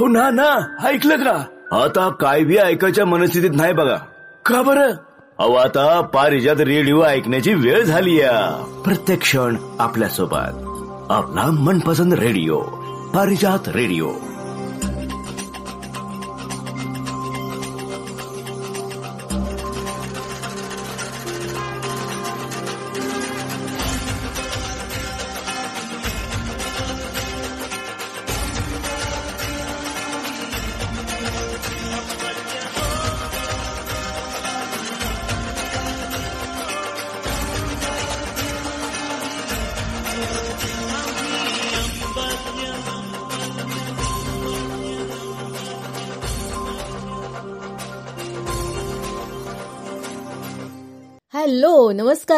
[0.00, 0.76] हो ना ना.
[0.88, 1.44] ऐकलं का?
[1.84, 3.96] आता काय बी ऐकायच्या मनस्थितीत नाही बघा.
[4.44, 4.90] का बरं?
[5.38, 8.20] अहो आता पारिजात रेडिओ ऐकण्याची वेळ झाली
[8.84, 10.64] प्रत्येक क्षण आपल्यासोबत.
[11.12, 12.60] आपला मनपसंद रेडिओ.
[13.14, 14.10] पारिजात रेडिओ.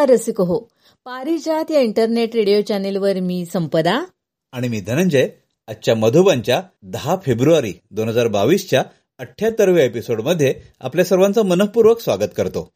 [0.03, 0.59] नमस्कार रसिक हो
[1.05, 4.03] पारिजात या इंटरनेट रेडिओ चॅनेलवर मी संपदा.
[4.51, 5.27] आणि मी धनंजय.
[5.67, 8.83] आजच्या मधुबनच्या दहा फेब्रुवारी दोन हजार बावीसच्या
[9.19, 12.71] अठ्याहत्तरव्या एपिसोडमध्ये आपल्या सर्वांचं मनपूर्वक स्वागत करतो.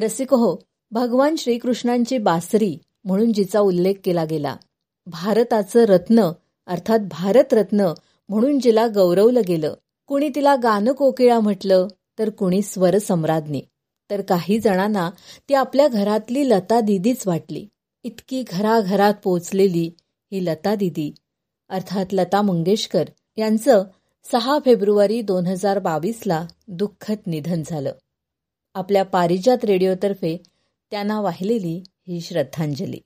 [0.00, 0.56] रसिक हो
[0.90, 4.56] भगवान श्रीकृष्णांची बासरी म्हणून जिचा उल्लेख केला गेला.
[5.06, 6.30] भारताचं रत्न
[6.66, 7.92] अर्थात भारतरत्न
[8.28, 9.74] म्हणून जिला गौरवलं गेलं.
[10.06, 13.60] कुणी तिला गाणं कोकिळा म्हटलं तर कुणी स्वर सम्राज्ञी.
[14.10, 15.10] तर काही जणांना
[15.48, 17.66] ती आपल्या घरातली लता दिदीच वाटली.
[18.04, 19.92] इतकी घराघरात पोचलेली
[20.32, 21.12] ही लता दिदी.
[21.68, 23.04] अर्थात लता मंगेशकर
[23.36, 23.84] यांचं
[24.32, 27.92] सहा फेब्रुवारी दोन हजार बावीसला दुःखद निधन झालं.
[28.74, 30.36] आपल्या पारिजात रेडिओतर्फे
[30.90, 33.00] त्यांना वाहिलेली ही श्रद्धांजली.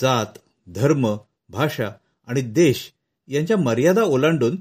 [0.00, 1.16] जात धर्म
[1.48, 1.90] भाषा
[2.26, 2.92] आणि देश
[3.28, 4.56] यांच्या मर्यादा ओलांडून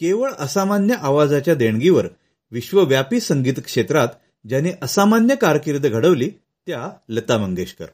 [0.00, 2.06] केवळ असामान्य आवाजाच्या देणगीवर
[2.50, 4.08] विश्वव्यापी संगीत क्षेत्रात
[4.48, 6.30] ज्यांनी असामान्य कारकीर्द घडवली
[6.66, 7.86] त्या लता मंगेशकर.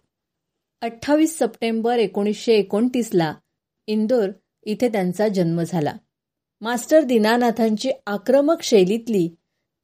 [0.81, 3.35] अठ्ठावीस सप्टेंबर एकोणीसशे एकोणतीसला
[3.87, 4.29] इंदोर
[4.63, 5.95] इथे त्यांचा जन्म झाला.
[6.61, 9.29] मास्टर दीनानाथांची आक्रमक शैलीतली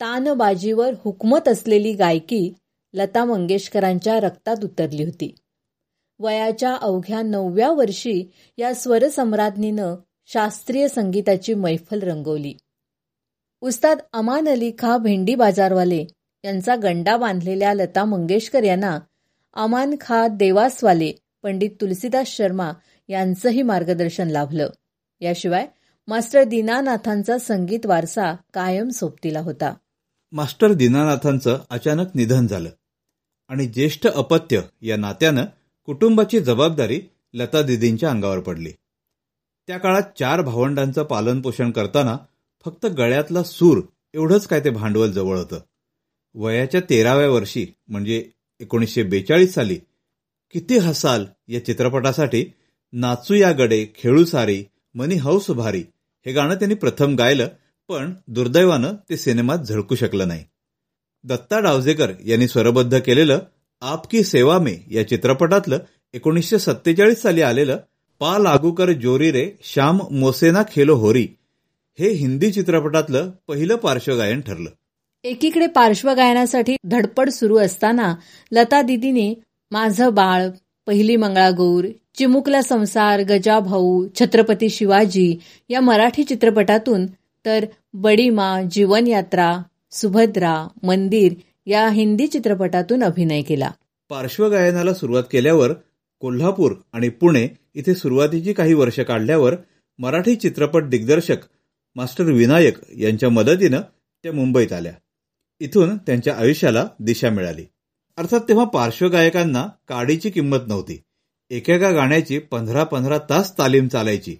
[0.01, 2.55] तानबाजीवर हुकमत असलेली गायकी
[2.95, 5.35] लता मंगेशकरांच्या रक्तात उतरली होती.
[6.19, 9.95] वयाच्या अवघ्या नवव्या वर्षी या स्वरसम्राज्ञीनं
[10.27, 12.55] शास्त्रीय संगीताची मैफल रंगवली.
[13.61, 16.05] उस्ताद अमान अली खा भेंडी बाजारवाले
[16.45, 18.99] यांचा गंडा बांधलेल्या लता मंगेशकर यांना
[19.55, 21.13] अमान खा देवासवाले
[21.43, 22.73] पंडित तुलसीदास शर्मा
[23.09, 24.69] यांचंही मार्गदर्शन लाभलं.
[25.21, 25.67] याशिवाय
[26.07, 29.75] मास्टर दीनानाथांचा संगीत वारसा कायम सोबतीला होता.
[30.33, 32.69] मास्टर दीनानाथांचं अचानक निधन झालं
[33.49, 35.45] आणि ज्येष्ठ अपत्य या नात्यानं
[35.85, 37.01] कुटुंबाची जबाबदारी
[37.35, 38.73] लता दिदींच्या अंगावर पडली.
[39.67, 42.17] त्या काळात चार भावंडांचं पालनपोषण करताना
[42.65, 43.81] फक्त गळ्यातला सूर
[44.15, 45.61] एवढंच काय ते भांडवल जवळ होतं.
[46.35, 48.31] वयाच्या तेराव्या वर्षी म्हणजे
[48.61, 49.79] एकोणीसशे बेचाळीस साली
[50.51, 52.45] किती हसाल या चित्रपटासाठी
[52.93, 54.65] नाचू या गडे खेळू सारी
[54.95, 55.85] मनी हौस भारी
[56.27, 57.49] हे गाणं त्यांनी प्रथम गायलं
[57.89, 60.45] पण दुर्दैवानं ते सिनेमात झळकू शकलं नाही.
[61.25, 63.39] दत्ता डावजेकर यांनी स्वरबद्ध केलेलं
[63.83, 65.79] आपकी सेवा में या चित्रपटातलं
[66.15, 67.79] एकोणीसशे सत्तेचाळीस साली आलेलं
[68.21, 71.27] पा लागूकर जोरी रे श्याम मोसेना खेलो होरी
[71.99, 74.71] हे हिंदी चित्रपटातलं पहिलं पार्श्वगायन ठरलं.
[75.25, 78.15] एकीकडे पार्श्वगायनासाठी धडपड सुरू असताना
[78.53, 79.33] लता दिदीने
[79.73, 80.49] माझं बाळ
[80.87, 81.87] पहिली मंगळागौर
[82.19, 85.37] चिमुकला संसार गजाभाऊ छत्रपती शिवाजी
[85.69, 87.07] या मराठी चित्रपटातून
[87.45, 87.65] तर
[87.95, 89.53] बडीमा जीवनयात्रा
[89.93, 91.33] सुभद्रा मंदिर
[91.67, 93.71] या हिंदी चित्रपटातून अभिनय केला.
[94.09, 95.73] पार्श्वगायनाला सुरुवात केल्यावर
[96.21, 99.57] कोल्हापूर आणि पुणे इथे सुरुवातीची काही वर्ष काढल्यावर
[99.99, 101.37] मराठी चित्रपट दिग्दर्शक
[101.95, 103.81] मास्टर विनायक यांच्या मदतीनं
[104.23, 104.93] त्या मुंबईत आल्या.
[105.61, 107.65] इथून त्यांच्या आयुष्याला दिशा मिळाली.
[108.17, 111.03] अर्थात तेव्हा पार्श्वगायकांना काडीची किंमत नव्हती.
[111.51, 114.37] एकेका गाण्याची पंधरा पंधरा तास तालीम चालायची.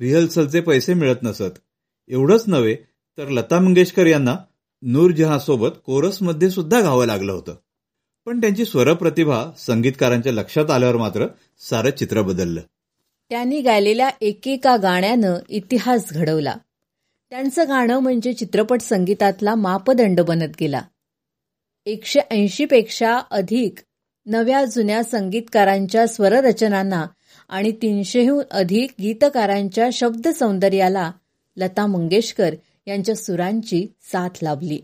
[0.00, 1.58] रिहर्सलचे पैसे मिळत नसत.
[2.08, 2.74] एवढंच नव्हे
[3.18, 4.36] तर लता मंगेशकर यांना
[4.82, 7.54] नूरजहांसोबत कोरसमध्ये सुद्धा गावं लागलं होतं.
[8.26, 11.26] पण त्यांची स्वरप्रतिभा संगीतकारांच्या लक्षात आल्यावर मात्र
[11.70, 12.60] सारं चित्र बदललं.
[13.30, 16.54] त्यांनी गायलेल्या एकेका गाण्यानं इतिहास घडवला.
[17.30, 20.82] त्यांचं गाणं म्हणजे चित्रपट संगीतातला मापदंड बनत गेला.
[21.86, 23.74] एकशे ऐंशीपेक्षा अधिक
[24.26, 27.06] नव्या जुन्या संगीतकारांच्या स्वररचनांना
[27.48, 31.12] आणि तीनशेहून अधिक गीतकारांच्या शब्दसौंदर्याला
[31.56, 32.54] लता मंगेशकर
[32.86, 34.80] यांच्या सुरांची साथ लाभली.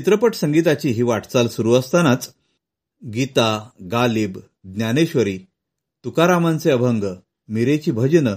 [0.00, 2.34] चित्रपट संगीताची ही वाटचाल सुरू असतानाच
[3.14, 5.38] गीता गालिब ज्ञानेश्वरी
[6.04, 7.04] तुकारामांचे अभंग
[7.48, 8.34] मिरेची भजनं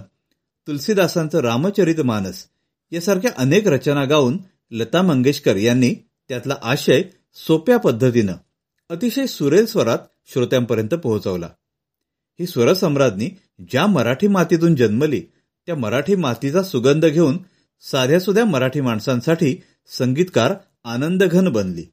[0.68, 2.46] तुलसीदासांचं रामचरित मानस
[2.92, 4.38] यासारख्या अनेक रचना गाऊन
[4.72, 5.94] लता मंगेशकर यांनी
[6.30, 7.02] त्यातला आशय
[7.48, 8.34] सोप्या पद्धतीनं
[8.90, 11.50] अतिशय सुरेल स्वरात श्रोत्यांपर्यंत पोहोचवला.
[12.40, 13.30] ही स्वरसम्राज्ञी
[13.60, 15.22] ज्या मराठी मातीतून जन्मली
[15.66, 17.38] त्या मराठी मातीचा सुगंध घेऊन
[17.82, 19.62] साध्यासुध्या मराठी माणसांसाठी
[19.98, 20.54] संगीतकार
[20.86, 21.86] आनंदघन बनली.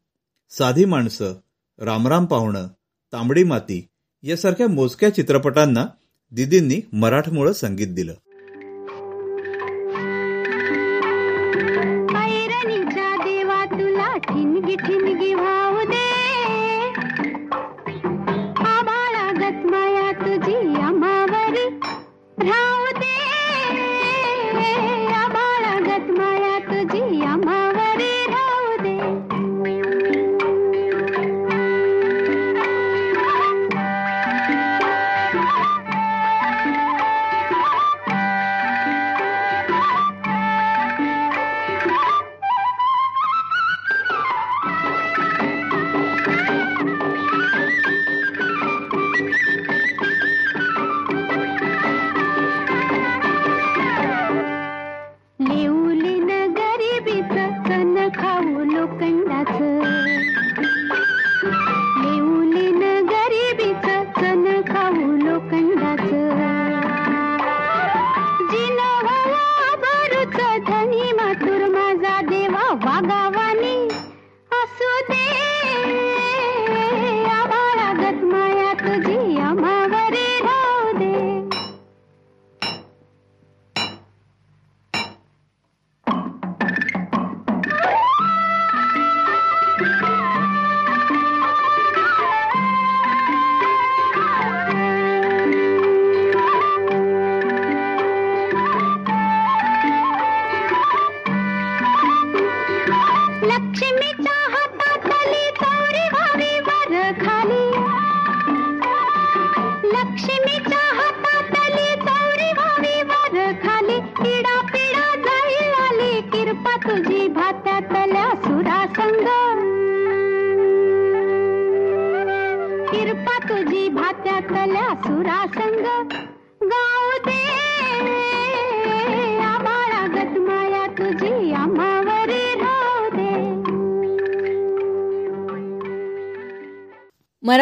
[0.51, 1.35] साधी माणसं
[1.79, 2.69] रामराम पाहुणं
[3.13, 3.89] तांबडी माती
[4.23, 5.87] यासारख्या मोजक्या चित्रपटांना
[6.31, 8.15] दिदींनी मराठमोळं संगीत दिलं.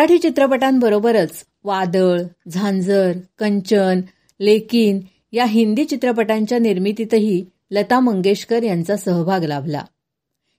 [0.09, 1.31] मराठी चित्रपटांबरोबरच
[1.65, 4.01] वादळ झांजर कंचन
[4.41, 5.01] लेकिन
[5.33, 9.83] या हिंदी चित्रपटांच्या निर्मितीतही लता मंगेशकर यांचा सहभाग लाभला.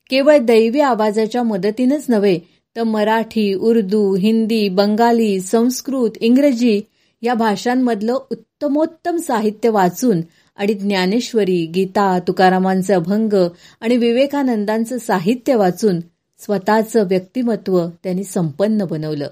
[0.10, 2.40] केवळ दैवी आवाजाच्या मदतीनंच नव्हे
[2.76, 6.82] तर मराठी उर्दू हिंदी बंगाली संस्कृत इंग्रजी
[7.22, 10.22] या भाषांमधलं उत्तमोत्तम साहित्य वाचून
[10.56, 13.34] आणि ज्ञानेश्वरी गीता तुकारामांचे अभंग
[13.82, 16.00] आणि विवेकानंदांचं साहित्य वाचून
[16.40, 19.28] स्वतःचं व्यक्तिमत्व त्यांनी संपन्न बनवलं.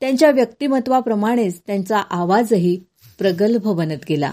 [0.00, 2.80] त्यांच्या व्यक्तिमत्वाप्रमाणेच त्यांचा आवाजही
[3.18, 4.32] प्रगल्भ बनत गेला.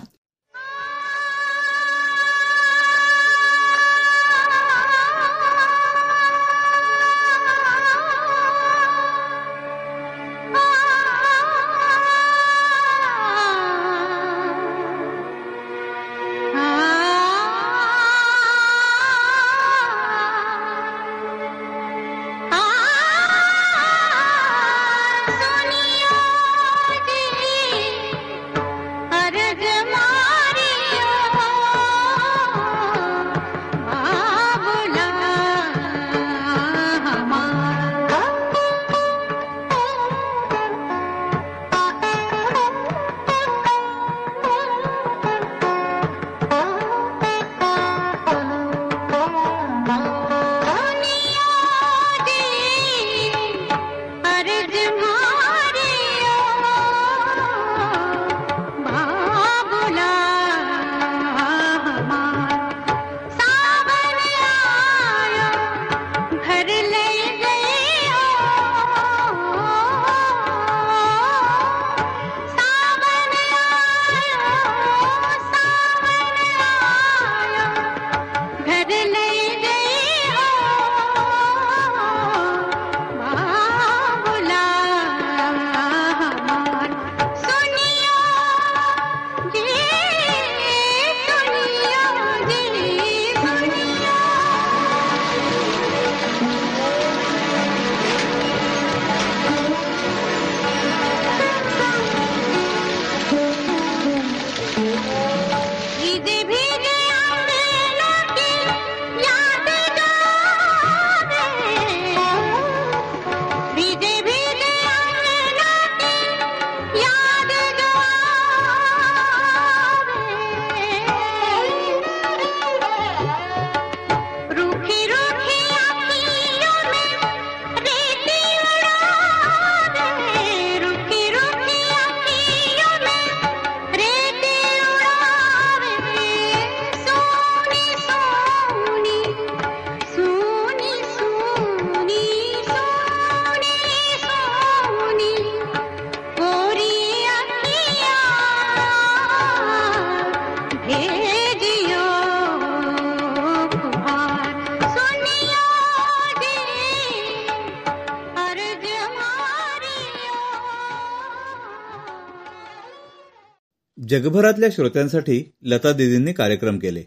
[164.12, 167.04] जगभरातल्या श्रोत्यांसाठी लता दिदींनी कार्यक्रम केले.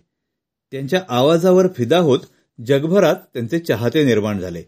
[0.71, 2.19] त्यांच्या आवाजावर फिदा होत
[2.67, 4.63] जगभरात त्यांचे चाहते निर्माण झाले.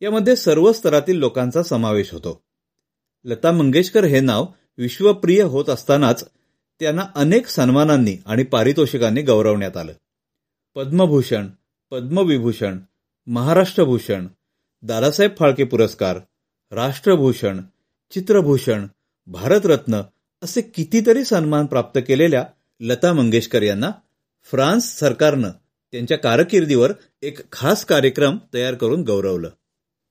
[0.00, 2.44] यामध्ये सर्व स्तरातील लोकांचा समावेश होतो.
[3.24, 4.46] लता मंगेशकर हे नाव
[4.78, 6.24] विश्वप्रिय होत असतानाच
[6.80, 9.92] त्यांना अनेक सन्मानांनी आणि पारितोषिकांनी गौरवण्यात आलं.
[10.74, 11.46] पद्मभूषण
[11.90, 12.78] पद्मविभूषण
[13.26, 14.26] महाराष्ट्रभूषण
[14.82, 16.18] दादासाहेब फाळके पुरस्कार
[16.70, 17.60] राष्ट्रभूषण
[18.10, 18.86] चित्रभूषण
[19.26, 20.00] भारतरत्न
[20.44, 22.44] असे कितीतरी सन्मान प्राप्त केलेल्या
[22.80, 23.90] लता मंगेशकर यांना
[24.50, 25.50] फ्रान्स सरकारनं
[25.92, 29.48] त्यांच्या कारकिर्दीवर एक खास कार्यक्रम तयार करून गौरवलं.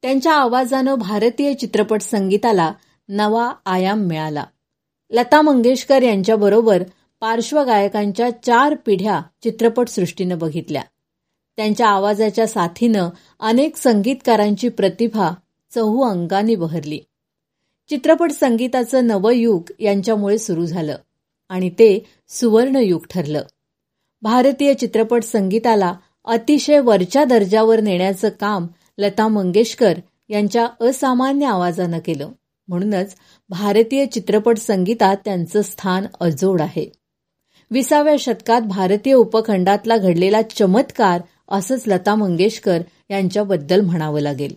[0.01, 2.73] त्यांच्या आवाजानं भारतीय चित्रपट संगीताला
[3.09, 4.43] नवा आयाम मिळाला.
[5.11, 6.83] लता मंगेशकर यांच्याबरोबर
[7.19, 10.83] पार्श्वगायकांच्या चार पिढ्या चित्रपटसृष्टीनं बघितल्या.
[11.57, 13.09] त्यांच्या आवाजाच्या साथीनं
[13.39, 15.31] अनेक संगीतकारांची प्रतिभा
[15.75, 16.99] चहू अंगाने बहरली.
[17.89, 20.95] चित्रपट संगीताचं नवं युग यांच्यामुळे सुरू झालं
[21.49, 23.41] आणि ते सुवर्णयुग ठरलं.
[24.21, 25.93] भारतीय चित्रपट संगीताला
[26.25, 29.93] अतिशय वरच्या दर्जावर नेण्याचं काम लता मंगेशकर
[30.29, 32.29] यांच्या असामान्य आवाजानं केलं.
[32.67, 33.15] म्हणूनच
[33.49, 36.91] भारतीय चित्रपट संगीतात त्यांचं स्थान अजोड आहे.
[37.71, 44.55] विसाव्या शतकात भारतीय उपखंडातला घडलेला चमत्कार असंच लता मंगेशकर यांच्याबद्दल म्हणावं लागेल.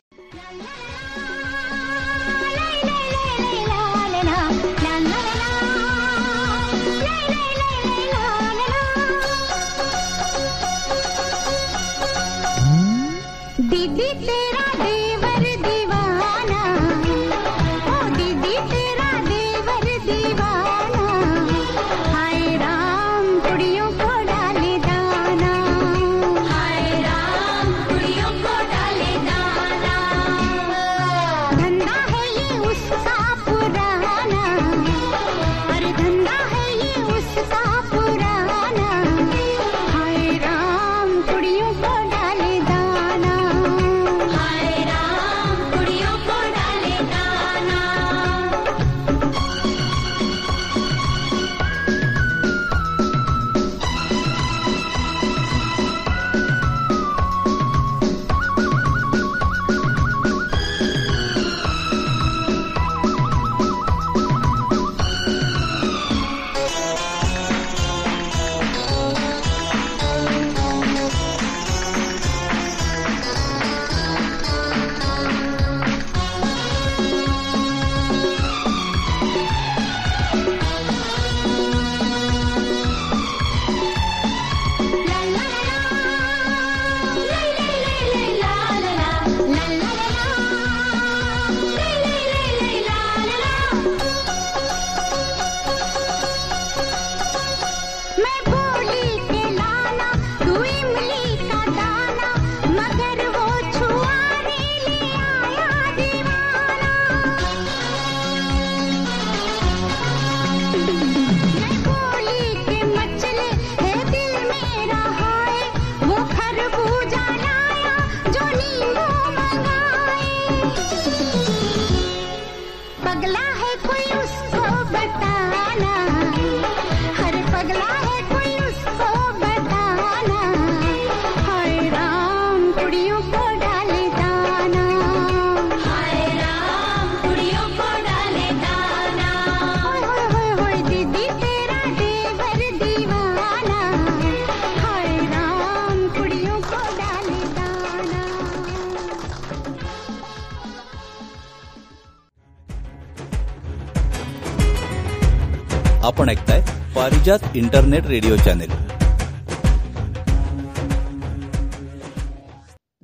[157.07, 158.71] Parijat internet radio channel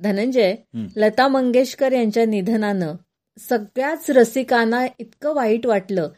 [0.03, 0.55] Dhananjay.
[0.95, 2.95] Lata Mangeshkar यांच्या निधनानं
[3.49, 6.09] सगळ्याच रसिकांना इतकं वाईट वाटलं.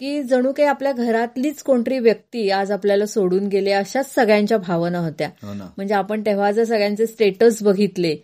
[0.00, 5.28] की जणू काही आपल्या घरातलीच कोणतरी व्यक्ती आज आपल्याला सोडून गेले अशाच सगळ्यांच्या भावना होत्या
[5.42, 8.16] हो म्हणजे आपण तेव्हा जर सगळ्यांचे स्टेटस बघितले.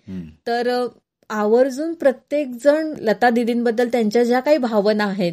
[0.47, 0.87] तर
[1.31, 5.33] आवर्जून प्रत्येक जण लता दिदींबद्दल त्यांच्या ज्या काही भावना आहेत.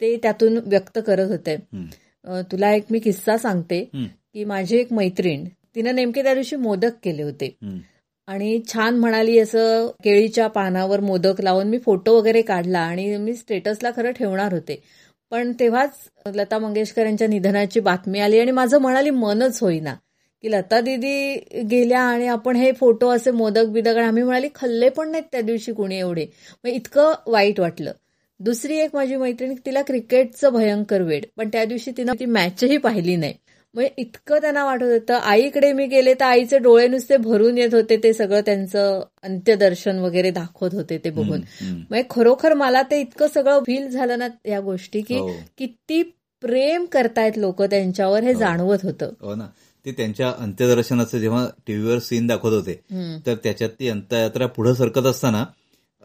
[0.00, 1.86] ते त्यातून व्यक्त करत होते हं.
[2.28, 3.88] तुला एक मी किस्सा सांगते.
[4.34, 7.56] की माझी एक मैत्रीण तिनं नेमके त्या दिवशी मोदक केले होते.
[8.26, 13.90] आणि छान म्हणाली असं केळीच्या पानावर मोदक लावून मी फोटो वगैरे काढला आणि मी स्टेटसला
[13.96, 14.82] खरं ठेवणार होते.
[15.30, 15.92] पण तेव्हाच
[16.26, 19.94] लता मंगेशकर यांच्या निधनाची बातमी आली आणि माझं म्हणाली मनच होईना.
[20.42, 24.88] की लता दिदी गेल्या आणि आपण हे फोटो असे मोदक बिदक आणि आम्ही म्हणाली खल्ले
[24.88, 26.26] पण नाहीत त्या दिवशी कुणी एवढे.
[26.64, 27.92] मग इतकं वाईट वाटलं.
[28.40, 33.16] दुसरी एक माझी मैत्रीण तिला क्रिकेटचं भयंकर वेड पण त्या दिवशी तिनं ती मॅचही पाहिली
[33.16, 33.34] नाही
[33.74, 37.96] म्हणजे इतकं त्यांना वाटत होतं आईकडे मी गेले तर आईचे डोळे नुसते भरून येत होते
[37.96, 41.40] ते सगळं त्यांचं अंत्यदर्शन वगैरे दाखवत होते ते बघून.
[41.62, 45.30] म्हणजे खरोखर मला ते इतकं सगळं फील झालं ना या गोष्टी की हो.
[45.58, 46.02] किती
[46.42, 48.38] प्रेम करतायत लोक त्यांच्यावर हे हो.
[48.38, 49.46] जाणवत होतं हो ना
[49.86, 52.80] ते त्यांच्या अंत्यदर्शनाचं जेव्हा टीव्हीवर सीन दाखवत होते.
[53.26, 55.44] तर त्याच्यात ती अंत्ययात्रा पुढे सरकत असताना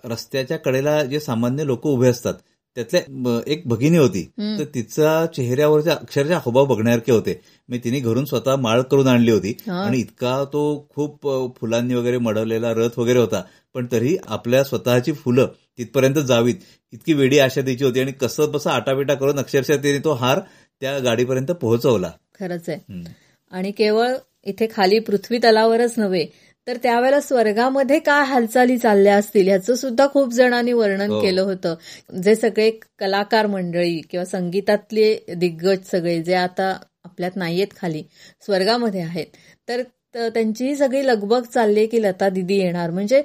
[0.05, 2.33] रस्त्याच्या कडेला जे सामान्य लोक उभे असतात
[2.75, 4.31] त्यातल्या एक भगिनी होती.
[4.39, 7.41] तर तिचा चेहऱ्यावरच्या अक्षरशः हावभाव बघण्यासारखे होते.
[7.69, 9.57] मी तिने घरून स्वतः माळ करून आणली होती.
[9.67, 11.27] आणि इतका तो खूप
[11.61, 13.41] फुलांनी वगैरे मडवलेला रथ वगैरे होता.
[13.73, 16.55] पण तरी आपल्या स्वतःची फुलं तिथपर्यंत जावीत.
[16.91, 17.99] इतकी वेडी आशा तिची होती.
[17.99, 20.39] आणि कसं बसं आटाबिटा करून अक्षरशः तिने तो हार
[20.81, 22.11] त्या गाडीपर्यंत पोहोचवला.
[22.39, 23.03] खरंच आहे.
[23.51, 26.25] आणि केवळ इथे खाली पृथ्वी तलावरच नव्हे
[26.67, 31.21] तर त्यावेळेला स्वर्गामध्ये काय हालचाली चालल्या असतील ह्याचं सुद्धा खूप जणांनी वर्णन हो.
[31.21, 31.75] केलं होतं
[32.21, 32.69] जे सगळे
[32.99, 36.69] कलाकार मंडळी किंवा संगीतातले दिग्गज सगळे जे आता
[37.05, 38.03] आपल्यात नाहीयेत खाली
[38.45, 39.25] स्वर्गामध्ये आहेत
[39.67, 39.81] तर
[40.13, 43.21] त्यांचीही सगळी लगबग चालली की लता दिदी येणार म्हणजे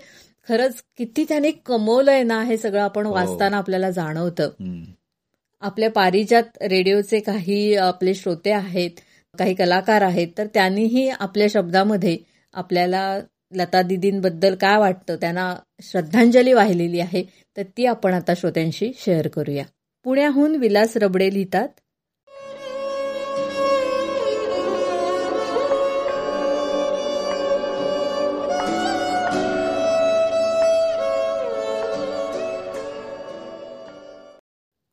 [0.48, 3.12] खरंच किती त्यांनी कमवलंय ना हे सगळं आपण हो.
[3.12, 4.50] वाचताना आपल्याला जाणवतं.
[5.62, 9.00] आपल्या पारिजात रेडिओचे काही आपले श्रोते आहेत
[9.34, 12.16] काही कलाकार आहेत तर त्यांनीही आपल्या शब्दामध्ये
[12.56, 13.20] आपल्याला
[13.54, 17.24] लता दिदींबद्दल काय वाटतं त्यांना श्रद्धांजली वाहिलेली आहे
[17.56, 19.64] तर ती आपण आता श्रोत्यांशी शेअर करूया.
[20.04, 21.68] पुण्याहून विलास रबडे लिहितात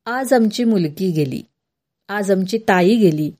[0.06, 1.42] आज आमची मुलगी गेली
[2.08, 3.30] आज आमची ताई गेली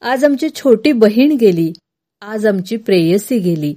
[0.00, 1.72] आज आमची छोटी बहीण गेली
[2.22, 3.74] आज आमची प्रेयसी गेली.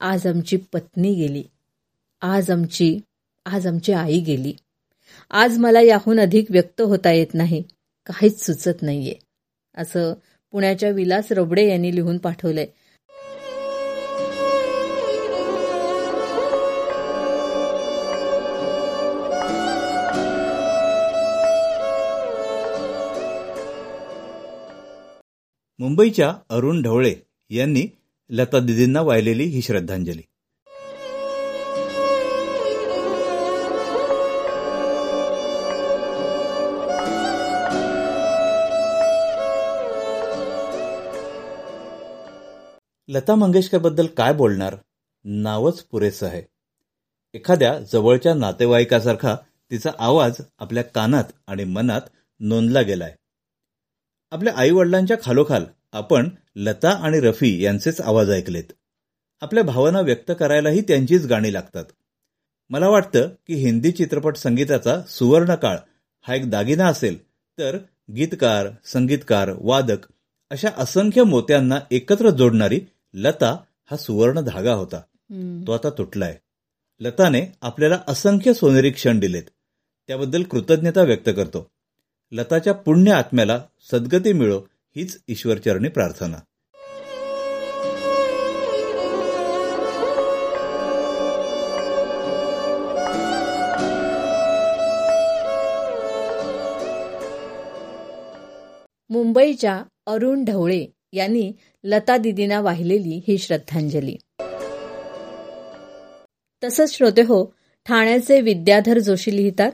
[0.00, 1.44] आज आमची पत्नी गेली.
[2.20, 2.98] आज आमची
[3.46, 4.52] आज आमची आई गेली.
[5.30, 7.62] आज मला याहून अधिक व्यक्त होता येत नाही.
[8.06, 9.14] काहीच सुचत नाहीये.
[9.76, 10.14] असं
[10.50, 12.66] पुण्याच्या विलास रबडे यांनी लिहून पाठवलंय.
[25.78, 27.14] मुंबईच्या अरुण ढवळे
[27.50, 27.86] यांनी
[28.30, 30.22] लता दिदींना वाहिलेली ही श्रद्धांजली.
[43.08, 44.76] लता मंगेशकरबद्दल काय बोलणार?
[45.24, 46.42] नावच पुरेसं आहे.
[47.34, 49.36] एखाद्या जवळच्या नातेवाईकासारखा
[49.70, 52.00] तिचा आवाज आपल्या कानात आणि मनात
[52.40, 53.14] नोंदला गेलाय.
[54.30, 55.64] आपल्या आई वडिलांच्या खालोखाल
[55.96, 58.72] आपण लता आणि रफी यांचेच आवाज ऐकलेत.
[59.40, 61.84] आपल्या भावना व्यक्त करायलाही त्यांचीच गाणी लागतात.
[62.70, 65.76] मला वाटतं की हिंदी चित्रपट संगीताचा सुवर्ण काळ
[66.22, 67.22] हा एक दागिना असेल
[67.58, 67.78] तर
[68.16, 69.96] गीतकार संगीतकार वादक
[70.50, 72.80] अशा असंख्य मोत्यांना एकत्र जोडणारी
[73.14, 73.56] लता
[73.90, 75.00] हा सुवर्ण धागा होता.
[75.66, 76.38] तो आता तुटलाय.
[77.00, 79.42] लताने आपल्याला असंख्य सोनेरी क्षण दिलेत.
[80.06, 81.70] त्याबद्दल कृतज्ञता व्यक्त करतो.
[82.32, 84.62] लताच्या पुण्य आत्म्याला सद्गती मिळो
[84.96, 86.36] हीच ईश्वरचरणी प्रार्थना.
[99.10, 101.52] मुंबईच्या अरुण ढवळे यांनी
[101.84, 104.16] लता दिदींना वाहिलेली ही श्रद्धांजली.
[106.64, 107.54] तसंच श्रोते हो
[107.86, 109.72] ठाण्याचे विद्याधर जोशी लिहितात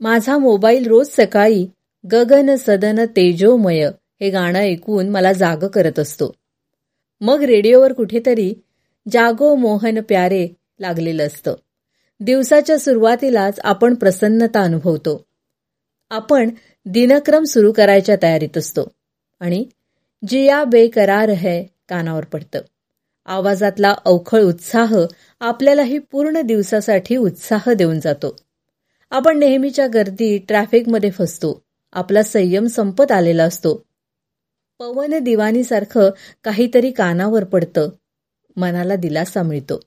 [0.00, 1.66] माझा मोबाईल रोज सकाळी
[2.12, 3.90] गगन सदन तेजोमय
[4.20, 6.34] हे गाणं ऐकून मला जाग करत असतो.
[7.20, 8.54] मग रेडिओवर कुठेतरी
[9.12, 10.48] जागो मोहन प्यारे
[10.80, 11.54] लागलेलं असतं.
[12.20, 15.24] दिवसाच्या सुरुवातीलाच आपण प्रसन्नता अनुभवतो.
[16.10, 16.50] आपण
[16.86, 18.88] दिनक्रम सुरू करायच्या तयारीत असतो.
[19.40, 19.64] आणि
[20.28, 22.60] जिया बेकरार है कानावर पडतं.
[23.26, 24.98] आवाजातला अवखळ उत्साह
[25.40, 28.36] आपल्यालाही पूर्ण दिवसासाठी उत्साह देऊन जातो.
[29.10, 31.62] आपण नेहमीच्या गर्दी ट्रॅफिकमध्ये फसतो.
[31.92, 33.89] आपला संयम संपत आलेला असतो.
[34.80, 36.10] पवन दिवानीसारखं
[36.44, 37.88] काहीतरी कानावर पडतं.
[38.56, 39.80] मनाला दिलासा मिळतो.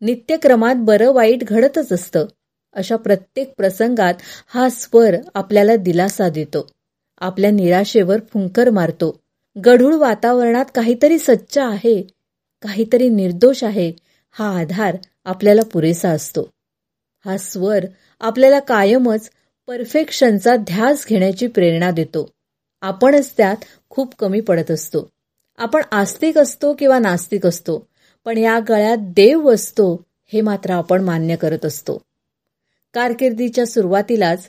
[0.00, 2.26] नित्यक्रमात बरं वाईट घडतच असतं.
[2.72, 4.14] अशा प्रत्येक प्रसंगात
[4.46, 6.66] हा स्वर आपल्याला दिलासा देतो.
[7.18, 9.20] आपल्या निराशेवर फुंकर मारतो.
[9.64, 12.02] गढूळ वातावरणात काहीतरी सच्च आहे
[12.62, 13.92] काहीतरी निर्दोष आहे
[14.30, 16.50] हा आधार आपल्याला पुरेसा असतो.
[17.24, 17.84] हा स्वर
[18.20, 19.30] आपल्याला कायमच
[19.66, 22.30] परफेक्शनचा ध्यास घेण्याची प्रेरणा देतो.
[22.80, 23.56] आपणच त्यात
[23.94, 25.08] खूप कमी पडत असतो.
[25.58, 27.86] आपण आस्तिक असतो किंवा नास्तिक असतो
[28.24, 32.02] पण या गळ्यात देव असतो हे मात्र आपण मान्य करत असतो.
[32.94, 34.48] कारकिर्दीच्या सुरुवातीलाच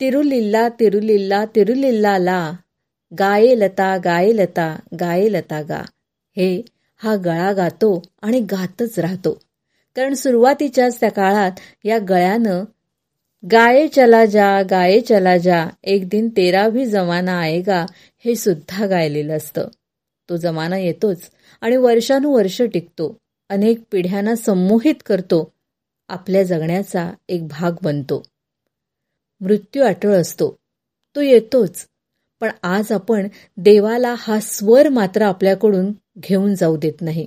[0.00, 2.52] तिरुलिल्ला तिरुलिल्ला तिरुलिल्ला ला
[3.18, 5.82] गाये लता गाये लता गाये लता गा
[6.36, 6.62] हे
[7.02, 9.38] हा गळा गातो आणि गातच राहतो.
[9.96, 11.52] कारण सुरुवातीच्याच त्या काळात
[11.84, 12.64] या गळ्यानं
[13.50, 17.86] गाये चला जा गाये चला जा एक दिन तेरा भी जमाना आएगा
[18.24, 19.68] हे सुद्धा गायलेलं असतं.
[20.28, 21.20] तो जमाना येतोच
[21.60, 23.16] आणि वर्षानुवर्ष टिकतो.
[23.48, 25.52] अनेक पिढ्यांना संमोहित करतो.
[26.08, 28.22] आपल्या जगण्याचा एक भाग बनतो.
[29.40, 30.56] मृत्यू अटळ असतो.
[31.16, 31.86] तो येतोच.
[32.40, 37.26] पण आज आपण देवाला हा स्वर मात्र आपल्याकडून घेऊन जाऊ देत नाही.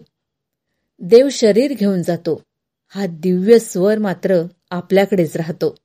[1.00, 2.42] देव शरीर घेऊन जातो.
[2.88, 5.76] हा दिव्य स्वर मात्र आपल्याकडेच राहतो.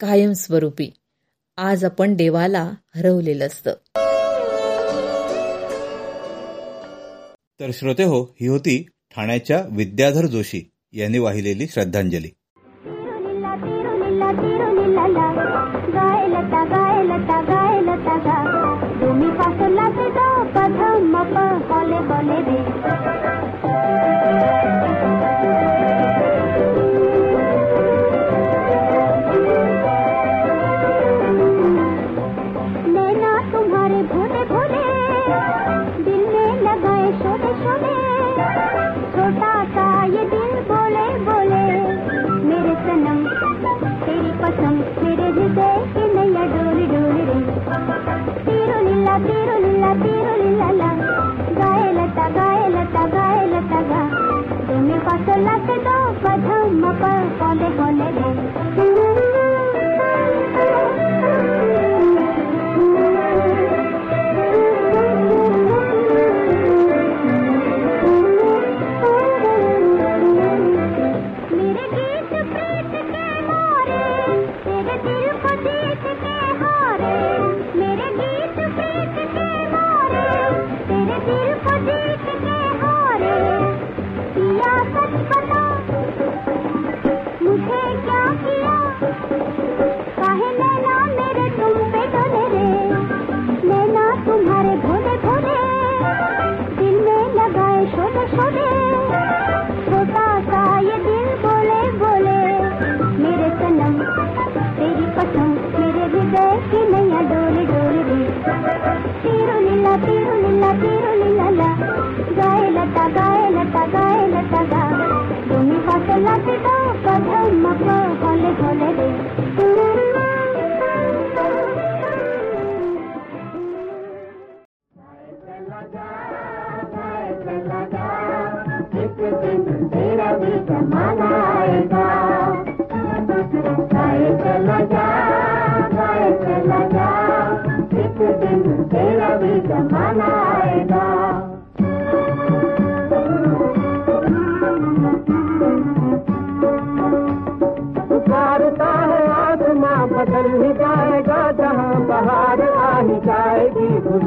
[0.00, 0.90] कायमस्वरूपी.
[1.56, 3.70] आज आपण देवाला हरवलेलं असतं.
[7.60, 12.30] तर श्रोते हो ही होती ठाण्याच्या विद्याधर जोशी यांनी वाहिलेली श्रद्धांजली.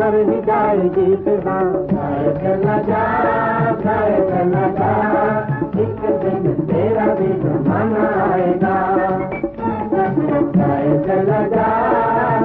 [0.09, 3.01] गुजर ही जाएगी फिजा गाए चला जा
[3.71, 4.93] गाए चला जा।
[5.81, 8.75] एक दिन तेरा भी जमाना आएगा।
[10.57, 11.69] गाए चला जा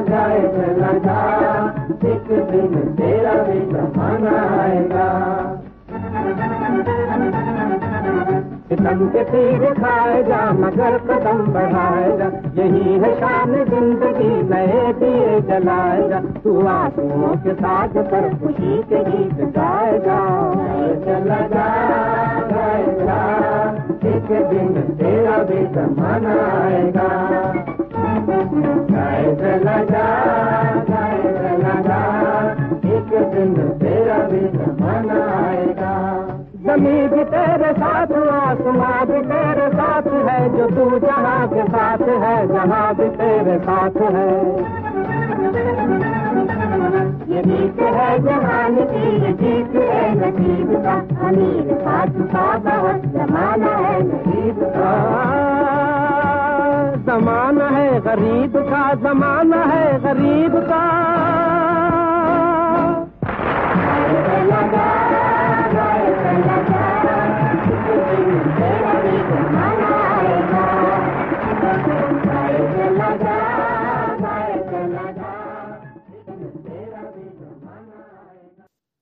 [0.03, 1.19] गाए चला जा।
[2.13, 5.09] एक दिन तेरा भी जमाना आएगा।
[8.65, 16.55] सितम के तीर खाएगा मगर कदम बढ़ाएगा यही है शान ज़िंदगी, नए दिए जलाएगा तू
[16.69, 20.19] आंसुओं के साथ पर खुशी के गीत गाएगा
[21.05, 21.67] चला जा,
[24.07, 27.09] एक दिन तेरा भी जमाना आएगा।
[28.91, 30.07] गाए चला जा,
[30.91, 32.03] गाए चला जा,
[32.97, 36.24] एक दिन तेरा भी जमाना आएगा।
[36.67, 42.49] ज़मीन भी तेरे साथ आसमां भी तेरे साथ है, जो तू जहाँ के साथ है,
[42.49, 44.31] जहाँ भी तेरे साथ है।
[47.35, 48.19] ये जीत है
[48.85, 54.95] की, ये जीत है नसीब का, अमीर का बहुत जमाना है नसीब का।
[56.99, 60.85] जमाना है गरीब का, जमाना है गरीब का।
[64.45, 65.15] लगा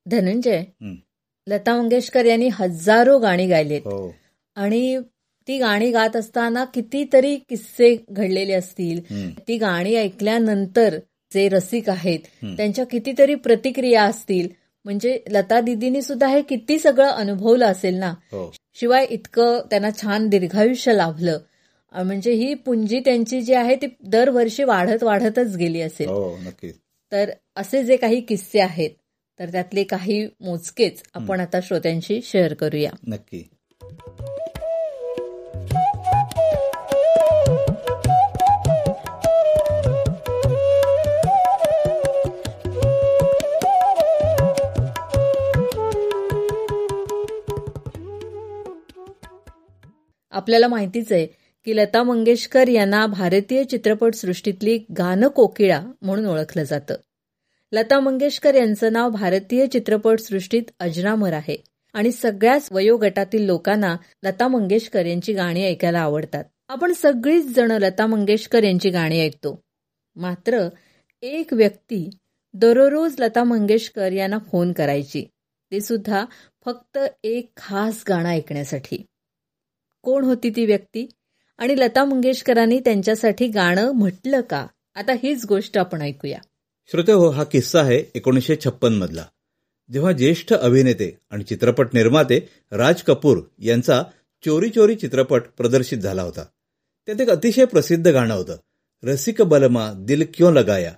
[0.05, 0.63] धनंजय.
[1.47, 4.13] लता मंगेशकर यांनी हजारो गाणी गायलेत हो
[4.55, 4.99] आणि
[5.47, 8.99] ती गाणी गात असताना कितीतरी किस्से घडलेले असतील.
[9.47, 10.97] ती गाणी ऐकल्यानंतर
[11.33, 12.19] जे रसिक आहेत.
[12.43, 18.09] त्यांच्या कितीतरी प्रतिक्रिया असतील म्हणजे लता दिदींनी सुद्धा हे किती सगळं अनुभवलं असेल ना.
[18.09, 18.53] हो.
[18.73, 21.39] शिवाय इतकं त्यांना छान दीर्घायुष्य लाभलं.
[21.95, 26.07] म्हणजे ही पुंजी त्यांची जी आहे ती दरवर्षी वाढत वाढतच गेली असेल.
[26.07, 26.37] हो
[27.11, 28.89] तर असे जे काही किस्से आहेत
[29.39, 32.91] तर त्यातले काही मोजकेच आपण आता श्रोत्यांशी शेअर करूया.
[33.07, 33.43] नक्की.
[50.33, 51.25] आपल्याला माहितीच आहे
[51.65, 56.95] की लता मंगेशकर यांना भारतीय चित्रपटसृष्टीतली गानं कोकिळा म्हणून ओळखलं जातं.
[57.71, 65.33] लता मंगेशकर यांचं नाव भारतीय चित्रपटसृष्टीत अजरामर आहे आणि सगळ्याच वयोगटातील लोकांना लता मंगेशकर यांची
[65.33, 66.43] गाणी ऐकायला आवडतात.
[66.67, 69.61] आपण सगळीच जण लता मंगेशकर यांची गाणी ऐकतो.
[70.15, 70.67] मात्र
[71.21, 72.09] एक व्यक्ती
[72.53, 75.25] दररोज लता मंगेशकर यांना फोन करायची.
[75.71, 76.25] ते सुद्धा
[76.65, 79.05] फक्त एक खास गाणं ऐकण्यासाठी.
[80.03, 81.07] कोण होती ती व्यक्ती?
[81.57, 84.67] आणि लता मंगेशकरांनी त्यांच्यासाठी गाणं म्हटलं का?
[84.95, 86.39] आता हीच गोष्ट आपण ऐकूया.
[86.91, 89.25] श्रोते हो हा किस्सा आहे एकोणीसशे छप्पन मधला.
[89.91, 94.03] जेव्हा ज्येष्ठ अभिनेते आणि चित्रपट निर्माते राज कपूर यांचा
[94.45, 96.45] चोरी चोरी चित्रपट प्रदर्शित झाला होता.
[97.05, 98.57] त्यात एक अतिशय प्रसिद्ध गाणं होतं.
[99.03, 100.93] रसिक बलमा दिल क्यों लगाया?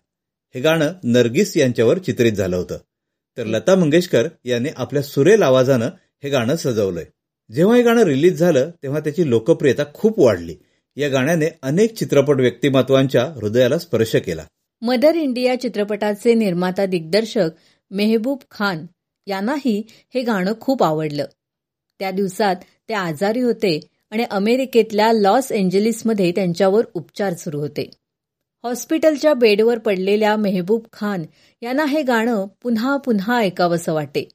[0.55, 2.77] हे गाणं नर्गिस यांच्यावर चित्रित झालं होतं.
[3.37, 5.89] तर लता मंगेशकर यांनी आपल्या सुरेल आवाजानं
[6.23, 7.05] हे गाणं सजवलंय.
[7.51, 10.55] जेव्हा हे गाणं रिलीज झालं तेव्हा त्याची लोकप्रियता खूप वाढली.
[10.95, 14.45] या गाण्याने अनेक चित्रपट व्यक्तिमत्वांच्या हृदयाला स्पर्श केला.
[14.81, 17.49] मदर इंडिया चित्रपटाचे निर्माता दिग्दर्शक
[17.91, 18.85] मेहबूब खान
[19.27, 21.25] यांनाही हे गाणं खूप आवडलं.
[21.99, 22.55] त्या दिवसात
[22.89, 23.79] ते आजारी होते
[24.11, 27.89] आणि अमेरिकेतल्या लॉस एंजलिसमध्ये त्यांच्यावर उपचार सुरू होते.
[28.63, 31.23] हॉस्पिटलच्या बेडवर पडलेल्या मेहबूब खान
[31.61, 34.29] यांना हे गाणं पुन्हा पुन्हा ऐकावंसं वाटे.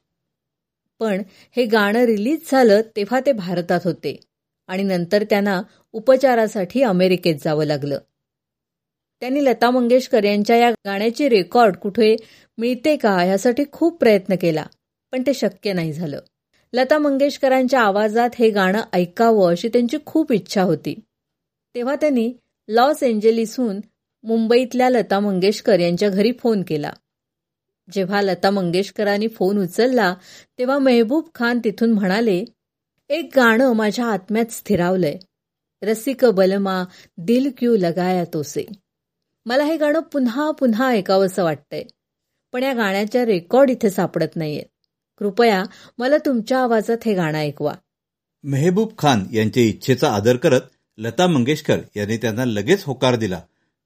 [1.00, 1.22] पण
[1.56, 4.20] हे गाणं रिलीज झालं तेव्हा ते भारतात होते.
[4.68, 7.98] आणि नंतर त्यांना उपचारासाठी अमेरिकेत जावं लागलं.
[9.20, 12.16] त्यांनी लता मंगेशकर यांच्या या गाण्याची रेकॉर्ड कुठे
[12.58, 14.64] मिळते का यासाठी खूप प्रयत्न केला
[15.12, 16.20] पण ते शक्य नाही झालं.
[16.72, 20.94] लता मंगेशकरांच्या आवाजात हे गाणं ऐकावं अशी त्यांची खूप इच्छा होती.
[21.74, 22.32] तेव्हा त्यांनी
[22.68, 23.80] लॉस एंजेलिसहून
[24.22, 26.90] मुंबईतल्या लता मंगेशकर यांच्या घरी फोन केला.
[27.92, 30.14] जेव्हा लता मंगेशकरांनी फोन उचलला
[30.58, 32.44] तेव्हा मेहबूब खान तिथून म्हणाले
[33.08, 35.18] एक गाणं माझ्या आत्म्यात स्थिरावलंय.
[35.82, 36.84] रसिक बलमा
[37.16, 38.66] दिल क्यू लगाया तोसे.
[39.46, 41.82] मला हे गाणं पुन्हा पुन्हा ऐकावंसं वाटतंय.
[42.52, 44.62] पण या गाण्याच्या रेकॉर्ड इथे सापडत नाहीये
[45.18, 45.62] कृपया
[45.98, 47.74] मला तुमच्या आवाजात हे गाणं ऐकवा.
[48.42, 50.60] मेहबूब खान यांच्या इच्छेचा आदर करत
[50.98, 53.40] लता मंगेशकर यांनी त्यांना लगेच होकार दिला.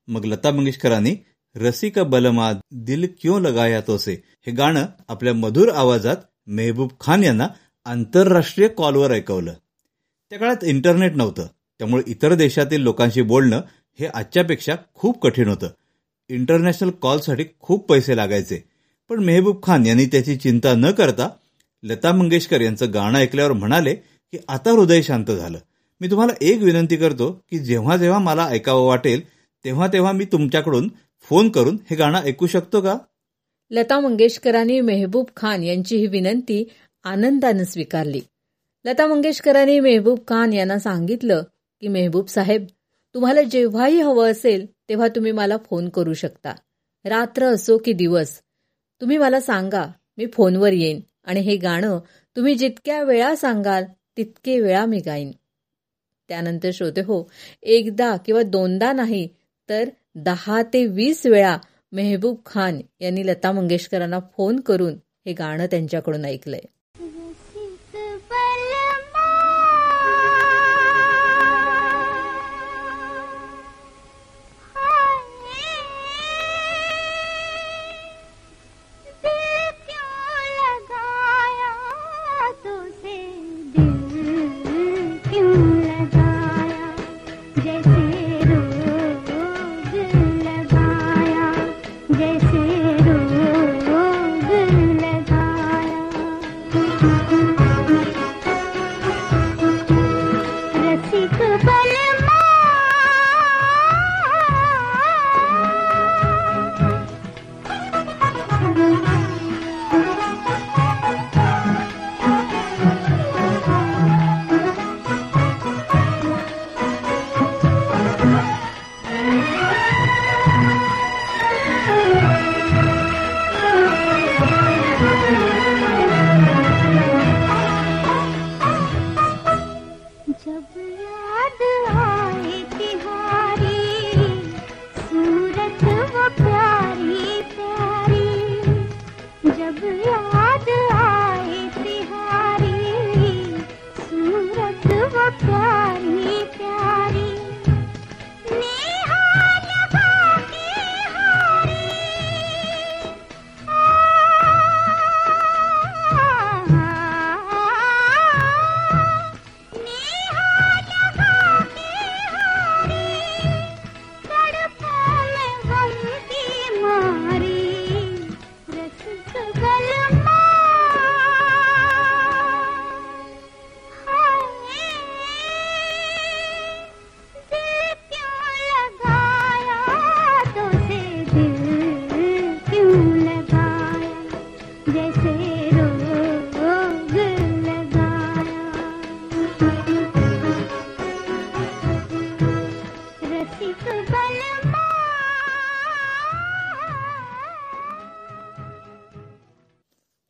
[0.08, 1.16] मग लता मंगेशकरांनी
[1.56, 4.22] रसिक बलमा दिल क्यों लगाया तोसे?
[4.46, 7.48] हे गाणं आपल्या मधुर आवाजात मेहबूब खान यांना
[7.84, 9.52] आंतरराष्ट्रीय कॉलवर ऐकवलं.
[10.30, 11.46] त्या काळात इंटरनेट नव्हतं.
[11.78, 13.60] त्यामुळे इतर देशातील लोकांशी बोलणं
[14.00, 15.68] हे आजच्यापेक्षा खूप कठीण होतं.
[16.28, 18.64] इंटरनॅशनल कॉलसाठी खूप पैसे लागायचे.
[19.08, 21.28] पण मेहबूब खान यांनी त्याची चिंता न करता
[21.82, 25.58] लता मंगेशकर यांचं गाणं ऐकल्यावर म्हणाले की आता हृदय शांत झालं.
[26.00, 29.20] मी तुम्हाला एक विनंती करतो की जेव्हा जेव्हा मला ऐकावं वाटेल
[29.64, 30.88] तेव्हा तेव्हा मी तुमच्याकडून
[31.24, 32.98] फोन करून हे गाणं ऐकू शकतो का?
[33.70, 36.64] लता मंगेशकरांनी मेहबूब खान यांची ही विनंती
[37.04, 38.20] आनंदानं स्वीकारली.
[38.84, 41.42] लता मंगेशकरांनी मेहबूब खान यांना सांगितलं
[41.80, 42.66] की मेहबूब साहेब
[43.14, 46.54] तुम्हाला जेव्हाही हवं असेल तेव्हा तुम्ही मला फोन करू शकता.
[47.04, 48.38] रात्र असो की दिवस
[49.00, 49.86] तुम्ही मला सांगा
[50.18, 51.98] मी फोनवर येईन आणि हे गाणं
[52.36, 53.84] तुम्ही जितक्या वेळा सांगाल
[54.16, 55.30] तितके वेळा मी गाईन.
[56.28, 57.30] त्यानंतर श्रोते हो
[57.62, 59.28] एकदा किंवा दोनदा नाही
[59.68, 61.58] तर दहा ते वीस वेळा
[61.92, 64.94] मेहबूब खान यांनी लता मंगेशकरांना फोन करून
[65.26, 66.60] हे गाणं त्यांच्याकडून ऐकलंय.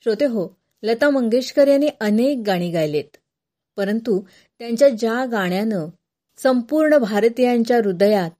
[0.04, 0.48] श्रोते हो
[0.82, 3.16] लता मंगेशकर यांनी अनेक गाणी गायलेत.
[3.76, 4.22] परंतु
[4.58, 5.86] त्यांच्या ज्या गाण्यानं
[6.36, 8.30] संपूर्ण भारतीयांच्या हृदयात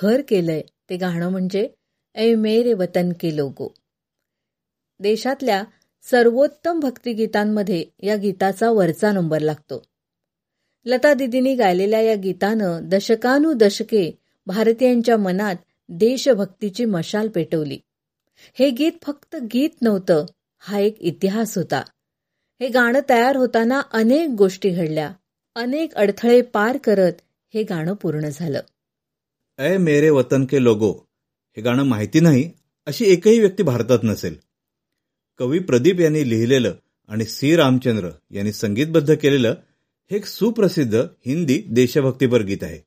[0.00, 1.68] घर केलंय ते गाणं म्हणजे
[2.14, 3.74] ऐ मेरे वतन के लोगो.
[5.00, 5.64] देशातल्या
[6.02, 9.82] सर्वोत्तम भक्तिगीतांमध्ये या गीताचा वरचा नंबर लागतो.
[10.84, 15.56] लता दिदींनी गायलेल्या या गीतानं दशकानुदशके भारतीयांच्या मनात
[15.88, 17.78] देशभक्तीची मशाल पेटवली.
[18.58, 20.26] हे गीत फक्त गीत नव्हतं
[20.64, 21.82] हा एक इतिहास होता.
[22.60, 25.12] हे गाणं तयार होताना अनेक गोष्टी घडल्या.
[25.54, 27.12] अनेक अडथळे पार करत
[27.54, 28.60] हे गाणं पूर्ण झालं.
[29.58, 30.92] ए मेरे वतन के लोगो
[31.56, 32.50] हे गाणं माहिती नाही
[32.86, 34.36] अशी एकही व्यक्ती भारतात नसेल.
[35.38, 36.74] कवी प्रदीप यांनी लिहिलेलं
[37.08, 37.56] आणि सी.
[37.56, 39.54] रामचंद्र यांनी संगीतबद्ध केलेलं
[40.10, 40.94] हे एक सुप्रसिद्ध
[41.26, 42.80] हिंदी देशभक्तीपर गीत आहे.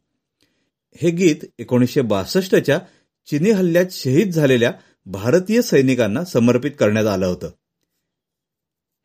[0.95, 2.79] हे गीत एकोणीसशे बासष्टच्या
[3.25, 4.73] चिनी हल्ल्यात शहीद झालेल्या
[5.05, 7.49] भारतीय सैनिकांना समर्पित करण्यात आलं होतं.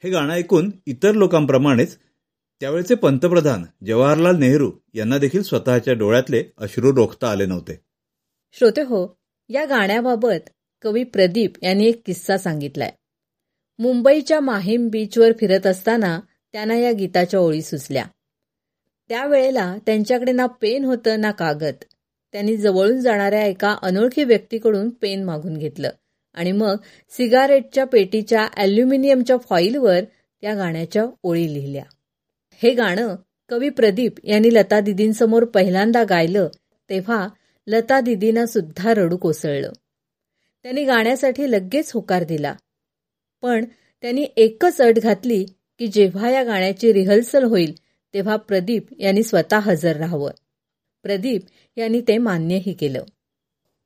[0.05, 1.99] हे गाणं ऐकून इतर लोकांप्रमाणेच
[2.61, 7.81] त्यावेळचे पंतप्रधान जवाहरलाल नेहरू यांना देखील स्वतःच्या डोळ्यातले अश्रू रोखता आले नव्हते.
[8.53, 10.51] श्रोते हो या गाण्याबाबत
[10.83, 12.93] कवी प्रदीप यांनी एक किस्सा सांगितलाय.
[13.79, 16.21] मुंबईच्या माहीम बीचवर फिरत असताना
[16.53, 18.05] त्यांना या गीताच्या ओळी सुचल्या.
[19.09, 21.75] त्यावेळेला त्यांच्याकडे ना पेन होतं ना कागद.
[22.33, 25.91] त्यांनी जवळून जाणाऱ्या एका अनोळखी व्यक्तीकडून पेन मागून घेतलं.
[26.35, 26.77] आणि मग
[27.11, 30.01] सिगारेटच्या पेटीच्या अल्युमिनियमच्या फॉईलवर
[30.41, 31.85] त्या गाण्याच्या ओळी लिहिल्या.
[32.63, 33.17] हे गाणं
[33.49, 36.49] कवी प्रदीप यांनी लता दिदींसमोर पहिल्यांदा गायलं
[36.91, 37.29] तेव्हा
[37.67, 39.73] लता दिदींना सुद्धा रडू कोसळलं.
[40.63, 42.55] त्यांनी गाण्यासाठी लगेच होकार दिला.
[43.43, 43.65] पण
[44.03, 45.45] त्यांनी एकच अट घातली
[45.79, 47.75] की जेव्हा या गाण्याची रिहर्सल होईल
[48.15, 50.31] तेव्हा प्रदीप यांनी स्वतः हजर राहावं.
[51.03, 51.41] प्रदीप
[51.77, 53.05] यांनी ते मान्यही केलं.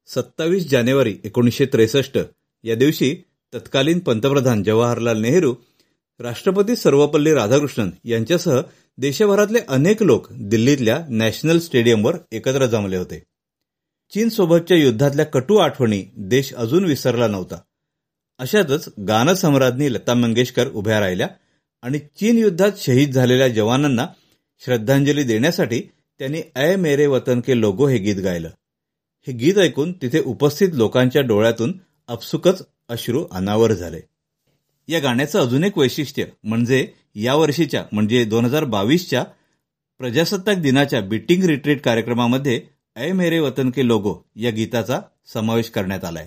[0.07, 2.18] सत्तावीस जानेवारी एकोणीसशे त्रेसष्ट
[2.64, 3.14] या दिवशी
[3.55, 5.55] तत्कालीन पंतप्रधान जवाहरलाल नेहरू
[6.20, 8.61] राष्ट्रपती सर्वपल्ली राधाकृष्णन यांच्यासह
[8.98, 13.22] देशभरातले अनेक लोक दिल्लीतल्या नॅशनल स्टेडियमवर एकत्र जमले होते.
[14.12, 17.57] चीनसोबतच्या युद्धातल्या कटू आठवणी देश अजून विसरला नव्हता.
[18.38, 21.28] अशातच गानसम्राज्ञी लता मंगेशकर उभ्या राहिल्या
[21.82, 24.07] आणि चीन युद्धात शहीद झालेल्या जवानांना
[24.64, 25.80] श्रद्धांजली देण्यासाठी
[26.18, 28.48] त्यांनी ऐ मेरे वतन के लोगो हे गीत गायलं.
[29.27, 31.72] हे गीत ऐकून तिथे उपस्थित लोकांच्या डोळ्यातून
[32.09, 34.01] अपसुकच अश्रू अनावर झाले.
[34.89, 39.25] या गाण्याचं अजून एक वैशिष्ट्य म्हणजे यावर्षीच्या म्हणजे दोन हजार बावीसच्या
[39.99, 42.61] प्रजासत्ताक दिनाच्या बिटिंग रिट्रीट कार्यक्रमामध्ये
[42.97, 45.01] ऐ मेरे वतन के लोगो या गीताचा
[45.35, 46.27] समावेश करण्यात आलाय.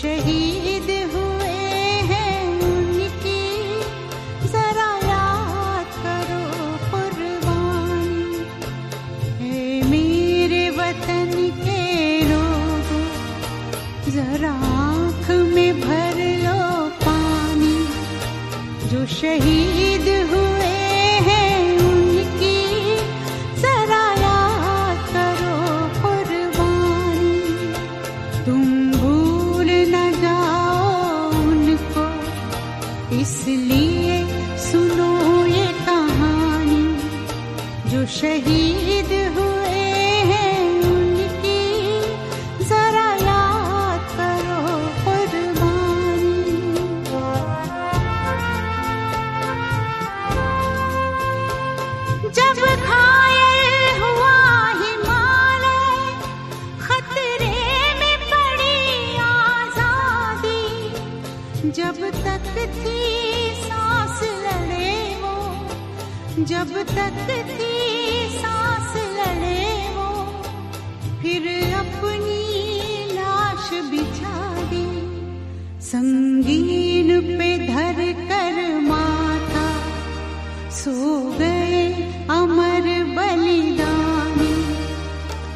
[0.00, 0.67] शहीद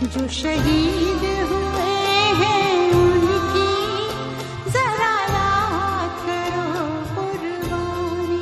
[0.02, 1.90] जो शहीद हुए
[2.38, 3.68] हैं उनकी
[4.70, 6.64] जरा याद करो
[7.14, 8.40] कुर्बानी।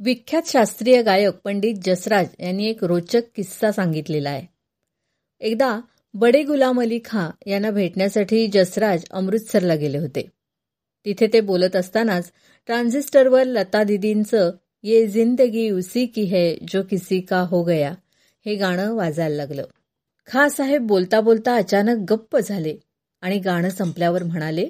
[0.00, 4.46] विख्यात शास्त्रीय गायक पंडित जसराज यांनी एक रोचक किस्सा सांगितलेला आहे.
[5.40, 5.80] एकदा
[6.14, 10.28] बडे गुलाम अली खां यांना भेटण्यासाठी जसराज अमृतसरला गेले होते.
[11.04, 12.32] तिथे ते बोलत असतानाच
[12.66, 14.50] ट्रान्झिस्टरवर लता दिदींचं
[14.82, 17.94] ये जिंदगी उसी की है जो किसी का हो गया।
[18.46, 19.64] हे गाणं वाजायला लागलं.
[20.26, 22.76] खां साहेब बोलता बोलता अचानक गप्प झाले
[23.20, 24.68] आणि गाणं संपल्यावर म्हणाले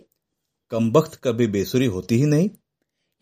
[0.70, 2.48] कमबख्त कभी बेसुरी होतीही नाही.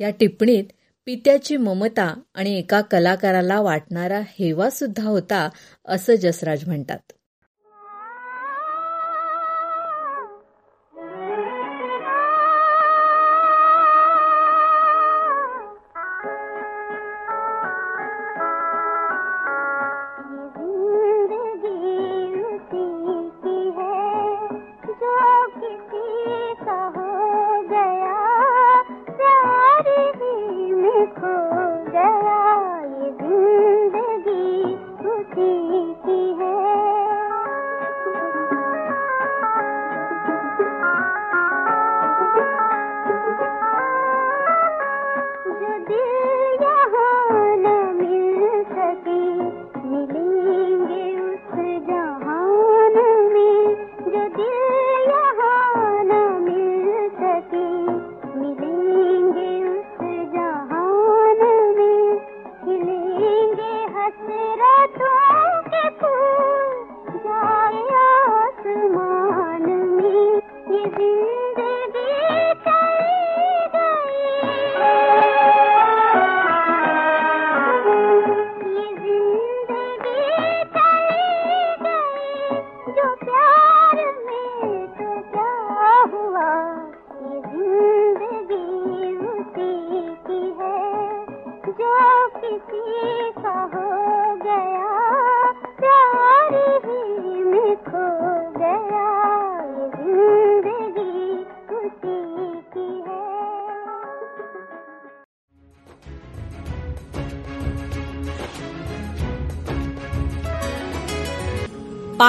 [0.01, 0.64] या टिप्पणीत
[1.07, 5.49] पित्याची ममता आणि एका कलाकाराला वाटणारा हेवा सुद्धा होता
[5.85, 7.12] असं जसराज म्हणतात.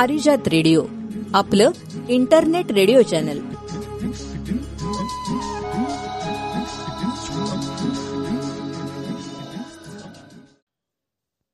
[0.05, 0.85] पारिजात रेडिओ
[1.33, 1.71] आपलं
[2.09, 3.39] internet radio channel.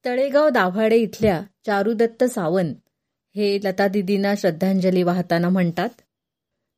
[0.05, 2.75] Talegaon Dabhade इथल्या चारुदत्त सावंत
[3.35, 5.89] हे लता दिदींना श्रद्धांजली वाहताना म्हणतात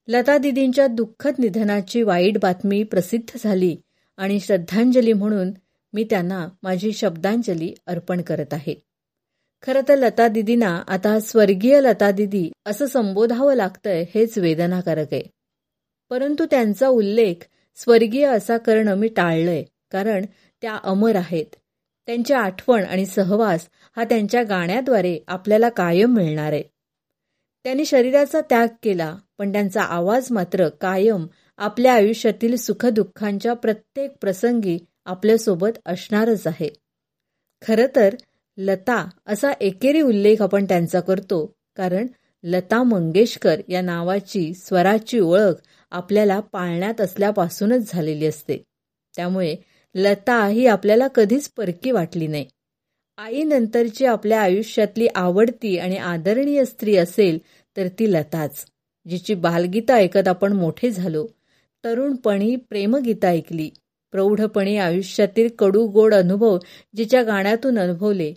[0.07, 3.77] लता दिदींच्या दुःखद निधनाची वाईट बातमी प्रसिद्ध झाली
[4.17, 5.51] आणि श्रद्धांजली म्हणून
[5.93, 8.92] मी त्यांना माझी शब्दांजली अर्पण करत आहे.
[9.65, 15.23] खरं तर लता दिदींना आता स्वर्गीय लता दिदी असं संबोधावं लागतंय हेच वेदनाकारक आहे.
[16.09, 17.35] परंतु त्यांचा उल्लेख
[17.75, 20.25] स्वर्गीय असा करणं मी टाळलंय कारण
[20.61, 21.45] त्या अमर आहेत.
[22.05, 26.63] त्यांची आठवण आणि सहवास हा त्यांच्या गाण्याद्वारे आपल्याला कायम मिळणार आहे.
[27.63, 35.79] त्यांनी शरीराचा त्याग केला पण त्यांचा आवाज मात्र कायम आपल्या आयुष्यातील सुखदुःखांच्या प्रत्येक प्रसंगी आपल्यासोबत
[35.85, 36.69] असणारच आहे.
[37.67, 38.13] खरं तर
[38.57, 42.07] लता असा एकेरी उल्लेख आपण त्यांचा करतो कारण
[42.43, 45.53] लता मंगेशकर या नावाची स्वराची ओळख
[45.91, 48.63] आपल्याला पाळण्यात असल्यापासूनच झालेली असते.
[49.15, 49.55] त्यामुळे
[49.95, 52.45] लता ही आपल्याला कधीच परकी वाटली नाही.
[53.17, 57.39] आईनंतरची आपल्या आयुष्यातली आवडती आणि आदरणीय स्त्री असेल
[57.77, 58.65] तर ती लताच
[59.09, 61.27] जिची बालगीता ऐकत आपण मोठे झालो.
[61.83, 63.69] तरुणपणी प्रेमगीता ऐकली.
[64.11, 66.57] प्रौढपणी आयुष्यातील कडू गोड अनुभव
[66.95, 68.33] जिच्या गाण्यातून अनुभवले.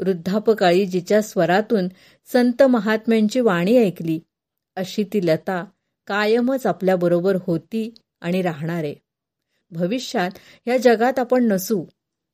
[0.00, 1.88] वृद्धापकाळी जिच्या स्वरातून
[2.32, 4.20] संत महात्म्यांची वाणी ऐकली
[4.76, 5.64] अशी ती लता
[6.06, 8.94] कायमच आपल्याबरोबर होती आणि राहणारे.
[9.70, 10.30] भविष्यात
[10.66, 11.84] ह्या जगात आपण नसू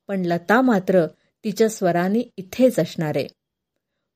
[0.07, 1.05] पण लता मात्र
[1.43, 3.15] तिच्या स्वराने इथेच असणार.
[3.15, 3.27] आहे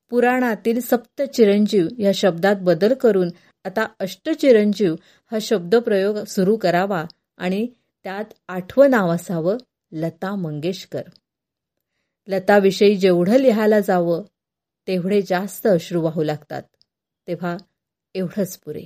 [0.09, 3.29] पुराणातील सप्त चिरंजीव या शब्दात बदल करून
[3.65, 4.95] आता अष्टचिरंजीव
[5.31, 7.05] हा शब्दप्रयोग सुरू करावा
[7.37, 7.67] आणि
[8.03, 9.57] त्यात आठवं नाव असावं
[9.91, 11.01] लता मंगेशकर.
[12.31, 14.23] लताविषयी जेवढं लिहायला जावं
[14.87, 16.63] तेवढे जास्त अश्रू वाहू लागतात.
[17.27, 17.57] तेव्हा
[18.13, 18.81] एवढंच पुरे.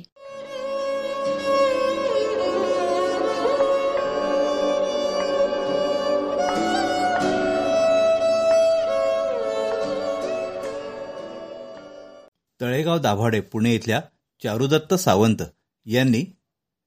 [12.61, 14.01] तळेगाव दाभाडे पुणे इथल्या
[14.43, 15.43] चारुदत्त सावंत
[15.85, 16.35] यांनी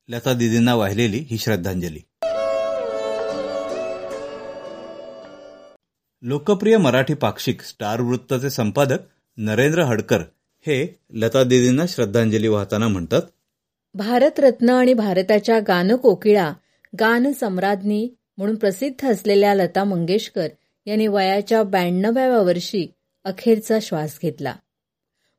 [0.09, 2.01] लता दिदींना वाहिलेली ही श्रद्धांजली.
[6.23, 8.99] लोकप्रिय मराठी पाक्षिक स्टार वृत्तचे संपादक
[9.37, 10.21] नरेंद्र हडकर
[10.67, 13.23] हे लता दिदींना श्रद्धांजली वाहताना म्हणतात
[13.95, 16.53] भारतरत्न आणि भारताच्या गानकोकिळा
[17.01, 18.09] गान सम्राज्ञी
[18.39, 20.49] म्हणून प्रसिद्ध असलेल्या लता मंगेशकर
[20.87, 22.87] यांनी वयाच्या ब्याण्णव्याव्या वर्षी
[23.25, 24.55] अखेरचा श्वास घेतला.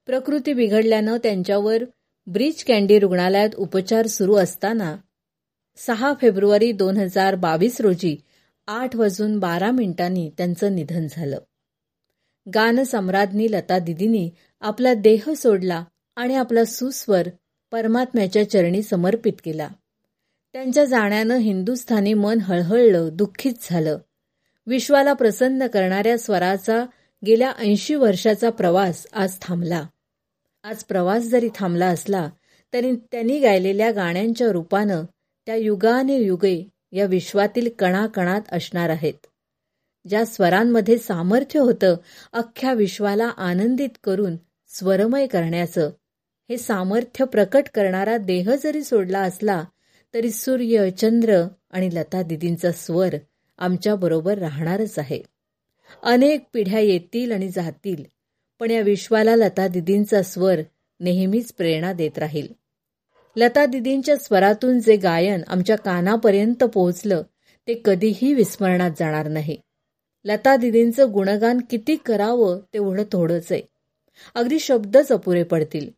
[0.05, 1.83] प्रकृती बिघडल्यानं त्यांच्यावर
[2.27, 4.95] ब्रीच कॅन्डी रुग्णालयात उपचार सुरू असताना
[5.77, 8.15] सहा फेब्रुवारी दोन हजार बावीस रोजी
[8.71, 11.37] आठ वाजून बारा मिनिटांनी त्यांचं निधन झालं.
[12.53, 15.83] गानसम्राज्ञी लता दिदींनी आपला देह सोडला
[16.15, 17.27] आणि आपला सुस्वर
[17.71, 19.69] परमात्म्याच्या चरणी समर्पित केला.
[20.53, 23.97] त्यांच्या जाण्यानं हिंदुस्थानी मन हळहळलं दुःखीत झालं.
[24.67, 26.85] विश्वाला प्रसन्न करणाऱ्या स्वराचा
[27.25, 29.87] गेल्या ऐंशी वर्षाचा प्रवास आज थांबला.
[30.63, 32.29] आज प्रवास जरी थांबला असला
[32.73, 35.03] तरी त्यांनी गायलेल्या गाण्यांच्या रूपानं
[35.45, 39.13] त्या युगाने युगे या विश्वातील कणाकणात असणार आहेत.
[40.09, 41.95] ज्या स्वरांमध्ये सामर्थ्य होतं
[42.33, 44.35] अख्ख्या विश्वाला आनंदित करून
[44.67, 45.91] स्वरमय करण्याचं
[46.49, 49.63] हे सामर्थ्य प्रकट करणारा देह जरी सोडला असला
[50.13, 53.15] तरी सूर्य चंद्र आणि लता दिदींचा स्वर
[53.57, 55.21] आमच्याबरोबर राहणारच आहे.
[56.03, 58.03] अनेक पिढ्या येतील आणि जातील
[58.59, 60.59] पण या विश्वाला लता दिदींचा स्वर
[60.99, 62.58] नेहमीच प्रेरणा देत राहील.
[63.39, 67.21] लता दिदींच्या स्वरातून जे गायन आमच्या कानापर्यंत पोहोचलं
[67.67, 69.57] ते कधीही विस्मरणात जाणार नाही.
[70.25, 73.61] लता दिदींचं गुणगान किती करावं तेवढं थोडंच आहे.
[74.35, 75.89] अगदी शब्दच अपुरे पडतील.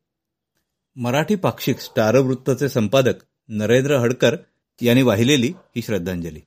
[0.95, 3.13] मराठी पाक्षिक स्टारवृत्तचे संपादक
[3.49, 4.35] नरेंद्र हडकर
[4.81, 6.39] यांनी वाहिलेली ही श्रद्धांजली.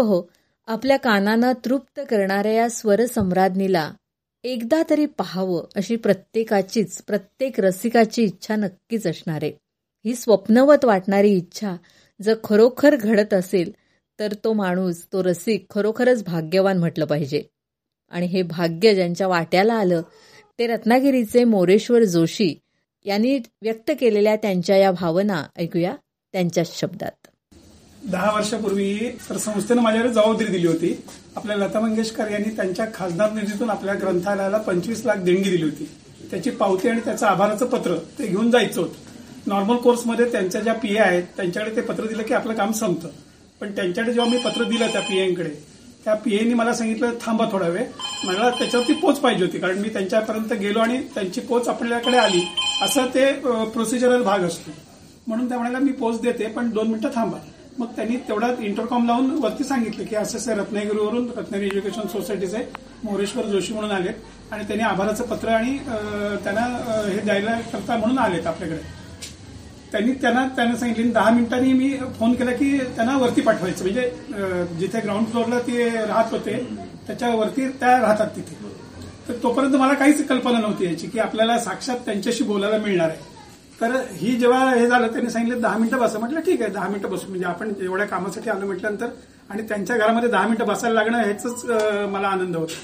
[0.00, 0.30] हो.
[0.66, 3.92] आपल्या कानांना तृप्त करणाऱ्या या स्वरसम्राज्ञीला
[4.44, 9.52] एकदा तरी पाहावं अशी प्रत्येकाचीच प्रत्येक रसिकाची इच्छा नक्कीच असणार आहे.
[10.04, 11.76] ही स्वप्नवत वाटणारी इच्छा
[12.22, 13.72] जर खरोखर घडत असेल
[14.18, 17.42] तर तो माणूस तो रसिक खरोखरच भाग्यवान म्हटलं पाहिजे.
[18.10, 20.02] आणि हे भाग्य ज्यांच्या वाट्याला आलं
[20.58, 22.54] ते रत्नागिरीचे मोरेश्वर जोशी
[23.04, 25.96] यांनी व्यक्त केलेल्या त्यांच्या या भावना ऐकूया
[26.32, 27.19] त्यांच्याच शब्दात.
[28.02, 28.94] दहा वर्षापूर्वी
[29.28, 30.92] तर संस्थेनं माझ्याकडे जबाबदारी दिली होती.
[31.36, 35.88] आपल्या लता मंगेशकर यांनी त्यांच्या खासदार निधीतून आपल्या ग्रंथालयाला पंचवीस लाख देणगी दिली होती.
[36.30, 39.08] त्याची पावती आणि त्याचं आभाराचं पत्र ते घेऊन जायचं होतं.
[39.46, 43.08] नॉर्मल कोर्समध्ये त्यांच्या ज्या पीए आहेत त्यांच्याकडे ते पत्र दिलं की आपलं काम संपतं.
[43.60, 45.50] पण त्यांच्याकडे जेव्हा मी पत्र दिलं त्या पीएंकडे
[46.04, 47.84] त्या पीएनी मला सांगितलं थांबा थोडा वेळ.
[48.24, 52.42] मला त्याच्यावरती पोच पाहिजे होती कारण मी त्यांच्यापर्यंत गेलो आणि त्यांची पोच आपल्याकडे आली.
[52.82, 53.32] असं ते
[53.72, 54.70] प्रोसिजरल भाग असतो.
[55.26, 57.38] म्हणून त्या म्हणाला मी पोच देते पण दोन मिनिटं थांबा.
[57.80, 62.58] मग त्यांनी तेवढ्यात इंटरकॉम लावून वरती सांगितलं की असं असं रत्नागिरीवरून रत्नागिरी एज्युकेशन सोसायटीचे
[63.04, 65.76] मोरेश्वर जोशी म्हणून आलेत आणि त्यांनी आभाराचं पत्र आणि
[66.44, 66.64] त्यांना
[67.06, 68.78] हे द्यायला करता म्हणून आलेत आपल्याकडे.
[69.92, 73.84] त्यांनी त्यांना त्यांना सांगितलं दहा मिनिटांनी मी फोन केला की त्यांना वरती पाठवायचं.
[73.84, 76.56] म्हणजे जिथे ग्राउंड फ्लोअरला ते राहत होते
[77.06, 78.56] त्याच्यावरती त्या राहतात तिथे.
[79.28, 83.28] तर तोपर्यंत मला काहीच कल्पना नव्हती याची की आपल्याला साक्षात त्यांच्याशी बोलायला मिळणार आहे.
[83.80, 86.18] तर ही जेव्हा हे झालं त्यांनी सांगितलं दहा मिनिटं बसा.
[86.18, 87.28] म्हटलं ठीक आहे दहा मिनिटं बसू.
[87.28, 89.08] म्हणजे आपण एवढ्या कामासाठी आलो म्हटल्यानंतर
[89.50, 91.64] आणि त्यांच्या घरामध्ये दहा मिनिटं बसायला लागणं ह्याच
[92.12, 92.74] मला आनंद होता.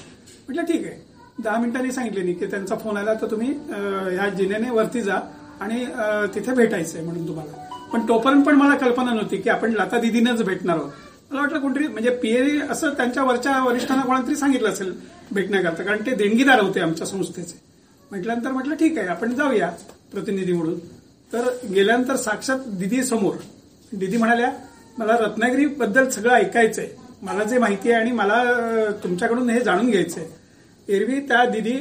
[0.47, 0.99] म्हटलं ठीक आहे.
[1.43, 5.19] दहा मिनिटांनी सांगितले नाही की त्यांचा फोन आला तर तुम्ही ह्या जिनेने वरती जा
[5.61, 7.65] आणि तिथे तिथे भेटायचंय म्हणून तुम्हाला.
[7.93, 10.91] पण तोपर्यंत पण मला कल्पना नव्हती की आपण लता दिदीनंच भेटणार आहोत.
[11.31, 14.93] मला वाटलं कोणतरी म्हणजे पीए असं त्यांच्या वरच्या वरिष्ठांना कोणातरी सांगितलं असेल
[15.31, 17.59] भेटण्याकरता कारण ते देणगीदार होते आमच्या संस्थेचे.
[18.11, 19.71] म्हटल्यानंतर म्हटलं ठीक आहे आपण जाऊया.
[20.11, 20.77] प्रतिनिधी म्हणून
[21.31, 23.35] तर गेल्यानंतर साक्षात दिदी समोर.
[23.91, 24.51] दिदी म्हणाल्या
[24.97, 26.87] मला रत्नागिरी बद्दल सगळं ऐकायचंय.
[27.21, 28.43] मला जे माहिती आहे आणि मला
[29.03, 30.25] तुमच्याकडून हे जाणून घ्यायचंय.
[30.87, 31.71] एरवी त्या दिदी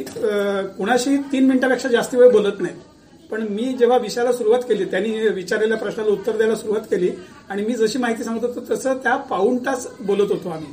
[0.76, 2.74] कुणाशी तीन मिनिटापेक्षा जास्त वेळ बोलत नाही.
[3.30, 7.10] पण मी जेव्हा विषयाला सुरुवात केली त्यांनी विचारलेल्या प्रश्नाला उत्तर द्यायला सुरुवात केली
[7.48, 10.72] आणि मी जशी माहिती सांगत होतो तसं त्या पाऊण तास बोलत होतो आम्ही.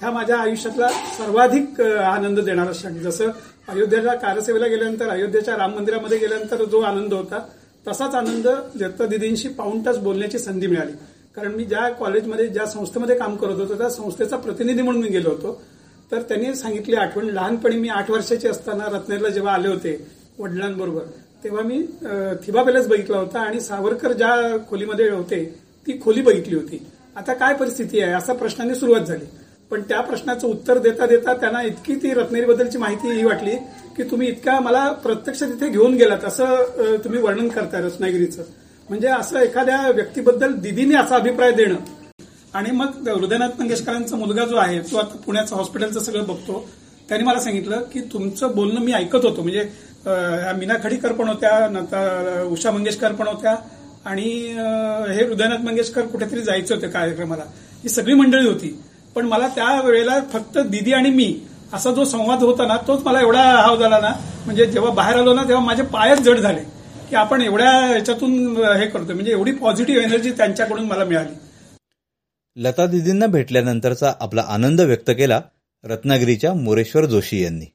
[0.00, 2.98] ह्या माझ्या आयुष्यातला सर्वाधिक आनंद देणारा क्षण.
[3.00, 3.30] जसं
[3.68, 7.38] अयोध्येला कारसेवेला गेल्यानंतर अयोध्येच्या राम मंदिरामध्ये गेल्यानंतर जो आनंद होता
[7.86, 8.48] तसाच आनंद
[8.80, 10.92] दत्ता दिदींशी पाऊण तास बोलण्याची संधी मिळाली.
[11.36, 15.30] कारण मी ज्या कॉलेजमध्ये ज्या संस्थेमध्ये काम करत होतो त्या संस्थेचा प्रतिनिधी म्हणून मी गेलो
[15.30, 15.60] होतो.
[16.12, 19.96] तर त्यांनी सांगितली आठवण लहानपणी मी आठ वर्षाची असताना रत्नेरला जेव्हा आले होते
[20.38, 21.02] वडिलांबरोबर
[21.44, 21.80] तेव्हा मी
[22.46, 24.36] थिबा पॅलेस बघितला होता आणि सावरकर ज्या
[24.70, 25.44] खोलीमध्ये होते
[25.86, 26.86] ती खोली बघितली होती.
[27.16, 28.12] आता काय परिस्थिती आहे?
[28.12, 29.24] असा प्रश्नाने सुरुवात झाली.
[29.70, 33.54] पण त्या प्रश्नाचं उत्तर देता देता त्यांना इतकी ती रत्नागिरीबद्दलची माहिती ही वाटली
[33.96, 38.42] की तुम्ही इतका मला प्रत्यक्ष तिथे घेऊन गेलात असं तुम्ही वर्णन करताय रत्नागिरीचं.
[38.88, 41.76] म्हणजे असं एखाद्या व्यक्तीबद्दल दिदीने असा अभिप्राय देणं.
[42.54, 46.66] आणि मग हृदयनाथ मंगेशकरांचा मुलगा जो आहे तो आता पुण्याचं हॉस्पिटलचं सगळं बघतो.
[47.08, 49.42] त्यांनी मला सांगितलं की तुमचं बोलणं मी ऐकत होतो.
[49.42, 49.68] म्हणजे
[50.58, 53.56] मीना खडीकर पण होत्या नंतर उषा मंगेशकर पण होत्या
[54.04, 54.30] आणि
[55.08, 57.44] हे हृदयनाथ मंगेशकर कुठेतरी जायचे होते कार्यक्रमाला.
[57.82, 58.78] ही सगळी मंडळी होती.
[59.16, 61.34] पण मला त्या वेळेला फक्त दिदी आणि मी
[61.72, 64.12] असा जो संवाद होता ना तोच मला एवढा हाव झाला ना
[64.44, 66.60] म्हणजे जेव्हा बाहेर आलो ना तेव्हा माझे पायच जड झाले
[67.10, 69.14] की आपण एवढ्या याच्यातून हे करतोय.
[69.14, 71.34] म्हणजे एवढी पॉझिटिव्ह एनर्जी त्यांच्याकडून मला मिळाली.
[72.56, 75.40] लता दिदींना भेटल्यानंतरचा आपला आनंद व्यक्त केला
[75.84, 77.66] रत्नागिरीच्या मोरेश्वर जोशी यांनी.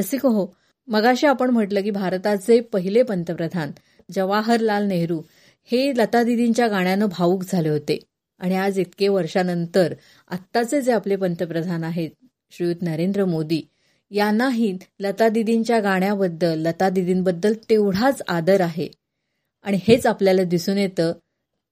[0.00, 0.56] रसिक हो.
[0.88, 3.70] मगाशी आपण म्हटलं की भारताचे पहिले पंतप्रधान
[4.10, 5.22] जवाहरलाल नेहरू
[5.64, 7.98] हे लता दिदींच्या गाण्यानं भावुक झाले होते.
[8.38, 9.94] आणि आज इतके वर्षानंतर
[10.30, 12.10] आत्ताचे जे आपले पंतप्रधान आहेत
[12.50, 13.62] श्रीयुत नरेंद्र मोदी
[14.10, 18.88] यांनाही लता दिदींच्या गाण्याबद्दल लता दिदींबद्दल तेवढाच आदर आहे.
[19.62, 21.12] आणि हेच आपल्याला दिसून येतं.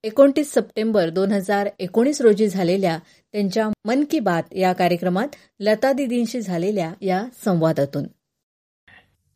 [0.03, 2.99] एकोणतीस सप्टेंबर दोन हजार एकोणीस रोजी झालेल्या
[3.31, 5.27] त्यांच्या मन की बात या कार्यक्रमात
[5.59, 8.03] लता दिदींशी झालेल्या या संवादातून.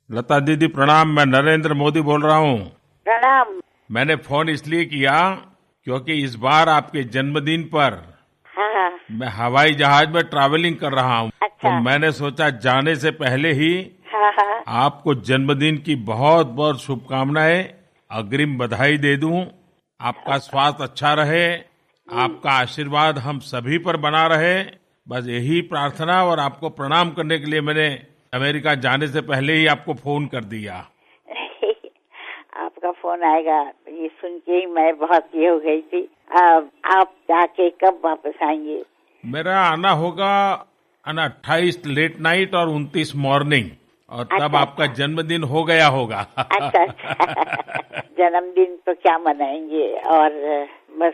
[0.09, 2.57] लता दीदी प्रणाम मैं नरेंद्र मोदी बोल रहा हूँ।
[3.05, 5.19] प्रणाम। मैंने फ़ोन इसलिए किया
[5.87, 7.93] क्योंकि इस बार आपके जन्मदिन पर
[8.47, 13.11] हाँ। मैं हवाई जहाज़ में ट्रैवलिंग कर रहा हूँ। अच्छा। तो मैंने सोचा जाने से
[13.13, 13.71] पहले ही
[14.13, 17.63] हाँ हाँ। आपको जन्मदिन की बहुत बहुत शुभकामनाएँ
[18.11, 19.45] अग्रिम बधाई दे दूँ।
[19.99, 21.45] आपका स्वास्थ्य अच्छा रहे
[22.07, 24.63] आपका आशीर्वाद हम सभी पर बना रहे।
[25.07, 27.87] बस यही प्रार्थना और आपको प्रणाम करने के लिए मैंने
[28.33, 30.73] अमेरिका जाने से पहले ही आपको फ़ोन कर दिया।
[32.57, 33.61] आपका फ़ोन आएगा
[34.01, 38.33] ये सुन के ही मैं बहुत ये हो गई थी। अब आप जाके कब वापस
[38.43, 38.83] आएँगे?
[39.25, 40.51] मेरा आना होगा
[41.05, 43.69] अट्ठाईस लेट नाइट और उनतीस मॉर्निंग
[44.09, 49.87] और तब अच्छा, आपका जन्मदिन हो गया होगा। अच्छा अच्छा। जन्मदिन तो क्या मनाएँगे?
[49.97, 50.29] और
[50.99, 51.13] बस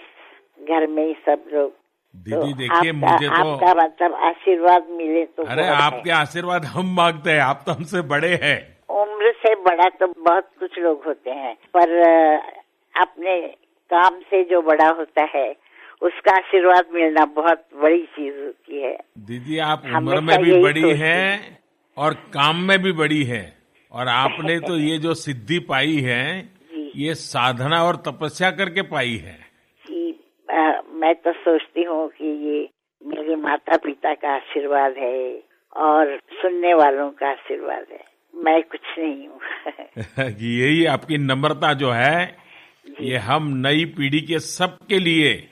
[0.70, 1.72] घर में ही सब लोग
[2.16, 7.40] दीदी देखिए मुझे तो आपका मतलब आशीर्वाद मिले तो अरे आपके आशीर्वाद हम मांगते हैं
[7.40, 12.04] आप तो हमसे बड़े हैं। उम्र से बड़ा तो बहुत कुछ लोग होते हैं पर
[13.02, 13.48] अपने
[13.94, 15.56] काम से जो बड़ा होता है
[16.02, 21.60] उसका आशीर्वाद मिलना बहुत बड़ी चीज़ होती है। दीदी आप उम्र में भी बड़ी हैं
[21.98, 23.58] और काम में भी बड़ी हैं।
[23.92, 26.50] और आपने तो ये जो सिद्धि पाई है
[26.96, 29.49] ये साधना और तपस्या करके पाई है।
[30.94, 32.70] मैं तो सोचती हूँ कि ये
[33.06, 35.44] मेरे माता पिता का आशीर्वाद है
[35.78, 38.04] और सुनने वालों का आशीर्वाद है।
[38.36, 39.40] मैं कुछ नहीं हूँ।
[40.30, 42.38] यही आपकी नम्रता जो है
[43.02, 45.50] ये हम नई पीढ़ी के सबके लिए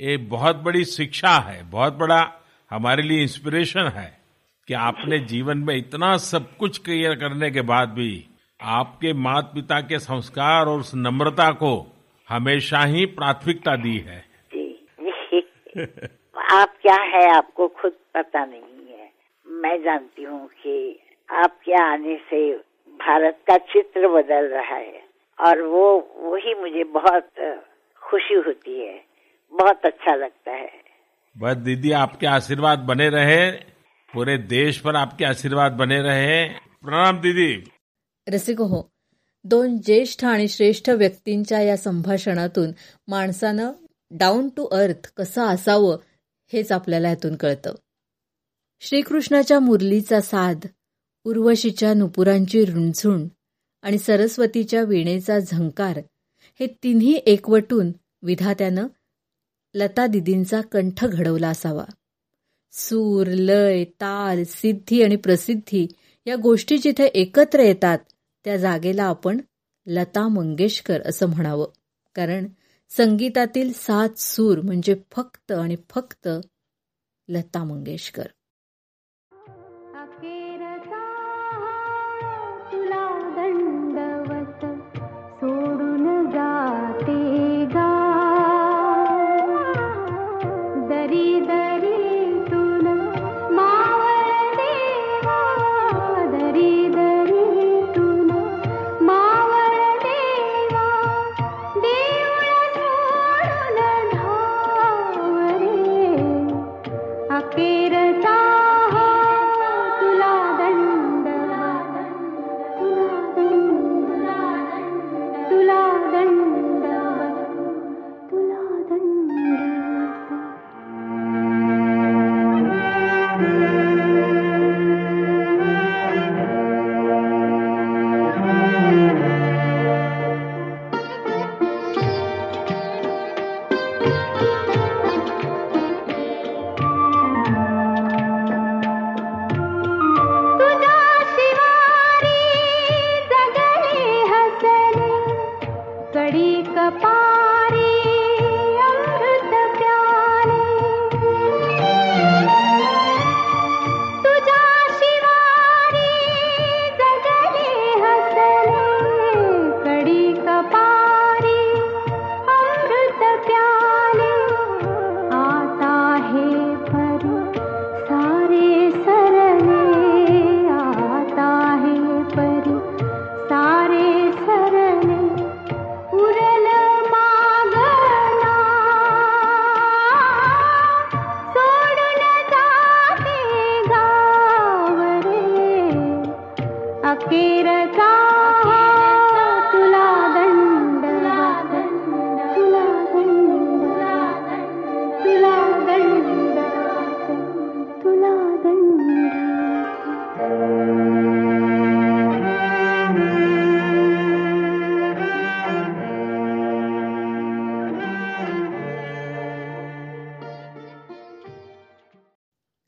[0.00, 2.32] एक बहुत बड़ी शिक्षा है बहुत बड़ा
[2.70, 4.18] हमारे लिए इंस्पिरेशन है
[4.68, 8.26] कि आपने जीवन में इतना सब कुछ क्लियर करने के बाद भी
[8.62, 11.96] आपके माता पिता के संस्कार और उस नम्रता को
[12.28, 14.25] हमेशा ही प्राथमिकता दी है।
[16.52, 17.36] आप क्या है?
[17.36, 19.10] आपको खुद पता नहीं है।
[19.46, 21.00] मैं जानती हूँ कि
[21.30, 22.52] आपके आने से
[23.00, 25.02] भारत का चित्र बदल रहा है
[25.38, 25.86] और वो
[26.18, 27.28] वही मुझे बहुत
[28.02, 29.04] खुशी होती है।
[29.52, 30.70] बहुत अच्छा लगता है।
[31.36, 33.50] बस दीदी आपके आशीर्वाद बने रहे।
[34.14, 36.44] पूरे देश पर आपके आशीर्वाद बने रहे।
[36.84, 37.70] प्रणाम दीदी।
[38.28, 38.90] रसिक हो
[39.44, 42.70] दोन ज्येष्ठ आणि श्रेष्ठ व्यक्तींच्या या संभाषणातून
[43.08, 43.72] माणसानं
[44.10, 45.98] डाऊन टू अर्थ कसं असावं
[46.52, 47.74] हेच आपल्याला यातून कळतं.
[48.80, 50.66] श्रीकृष्णाच्या मुरलीचा साध
[51.24, 53.28] उर्वशीच्या नुपुरांची रुणझुण
[53.82, 56.00] आणि सरस्वतीच्या वीणेचा झंकार
[56.60, 57.92] हे तिन्ही एकवटून
[58.22, 58.86] विधात्यानं
[59.74, 61.84] लता दिदींचा कंठ घडवला असावा.
[62.72, 65.86] सूर लय ताल सिद्धी आणि प्रसिद्धी
[66.26, 67.98] या गोष्टी जिथे एकत्र येतात
[68.44, 69.40] त्या जागेला आपण
[69.86, 71.66] लता मंगेशकर असं म्हणावं.
[72.14, 72.46] कारण
[72.88, 76.28] संगीतातील सात सूर म्हणजे फक्त आणि फक्त
[77.28, 78.26] लता मंगेशकर.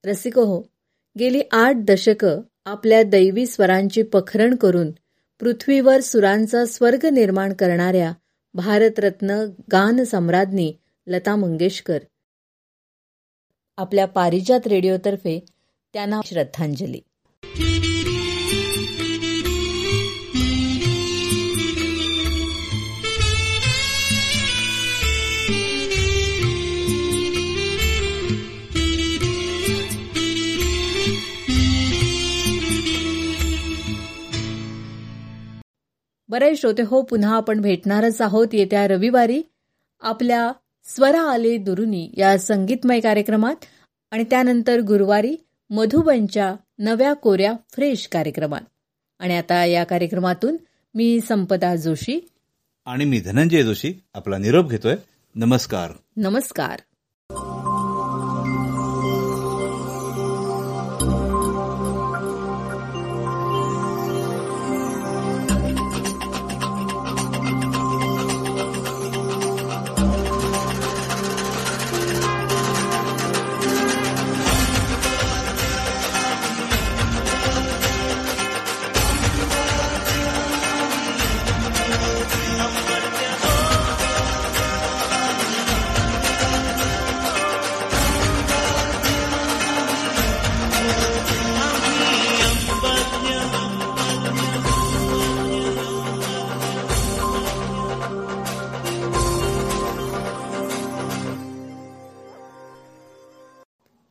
[0.08, 0.62] रसिक हो.
[1.18, 4.90] गेली आठ दशकं आपल्या दैवी स्वरांची पखरण करून
[5.40, 8.12] पृथ्वीवर सुरांचा स्वर्ग निर्माण करणाऱ्या
[8.54, 9.30] भारतरत्न
[9.72, 10.74] गान सम्राज्ञी
[11.06, 11.98] लता मंगेशकर.
[13.76, 15.44] आपल्या पारिजात रेडिओतर्फे
[15.92, 17.00] त्यांना श्रद्धांजली.
[36.28, 38.48] बरे श्रोते हो पुन्हा आपण भेटणारच आहोत.
[38.52, 39.42] येत्या रविवारी
[40.00, 40.52] आपल्या
[40.84, 43.56] स्वरा आले दुरुनी या संगीतमय कार्यक्रमात
[44.10, 45.36] आणि त्यानंतर गुरुवारी
[45.70, 48.60] मधुबनच्या नव्या कोऱ्या फ्रेश कार्यक्रमात.
[49.18, 50.56] आणि आता या कार्यक्रमातून
[50.94, 52.28] मी संपदा जोशी.
[52.86, 54.94] आणि मी धनंजय जोशी आपला निरोप घेतोय.
[55.34, 55.90] नमस्कार.
[56.16, 56.80] नमस्कार.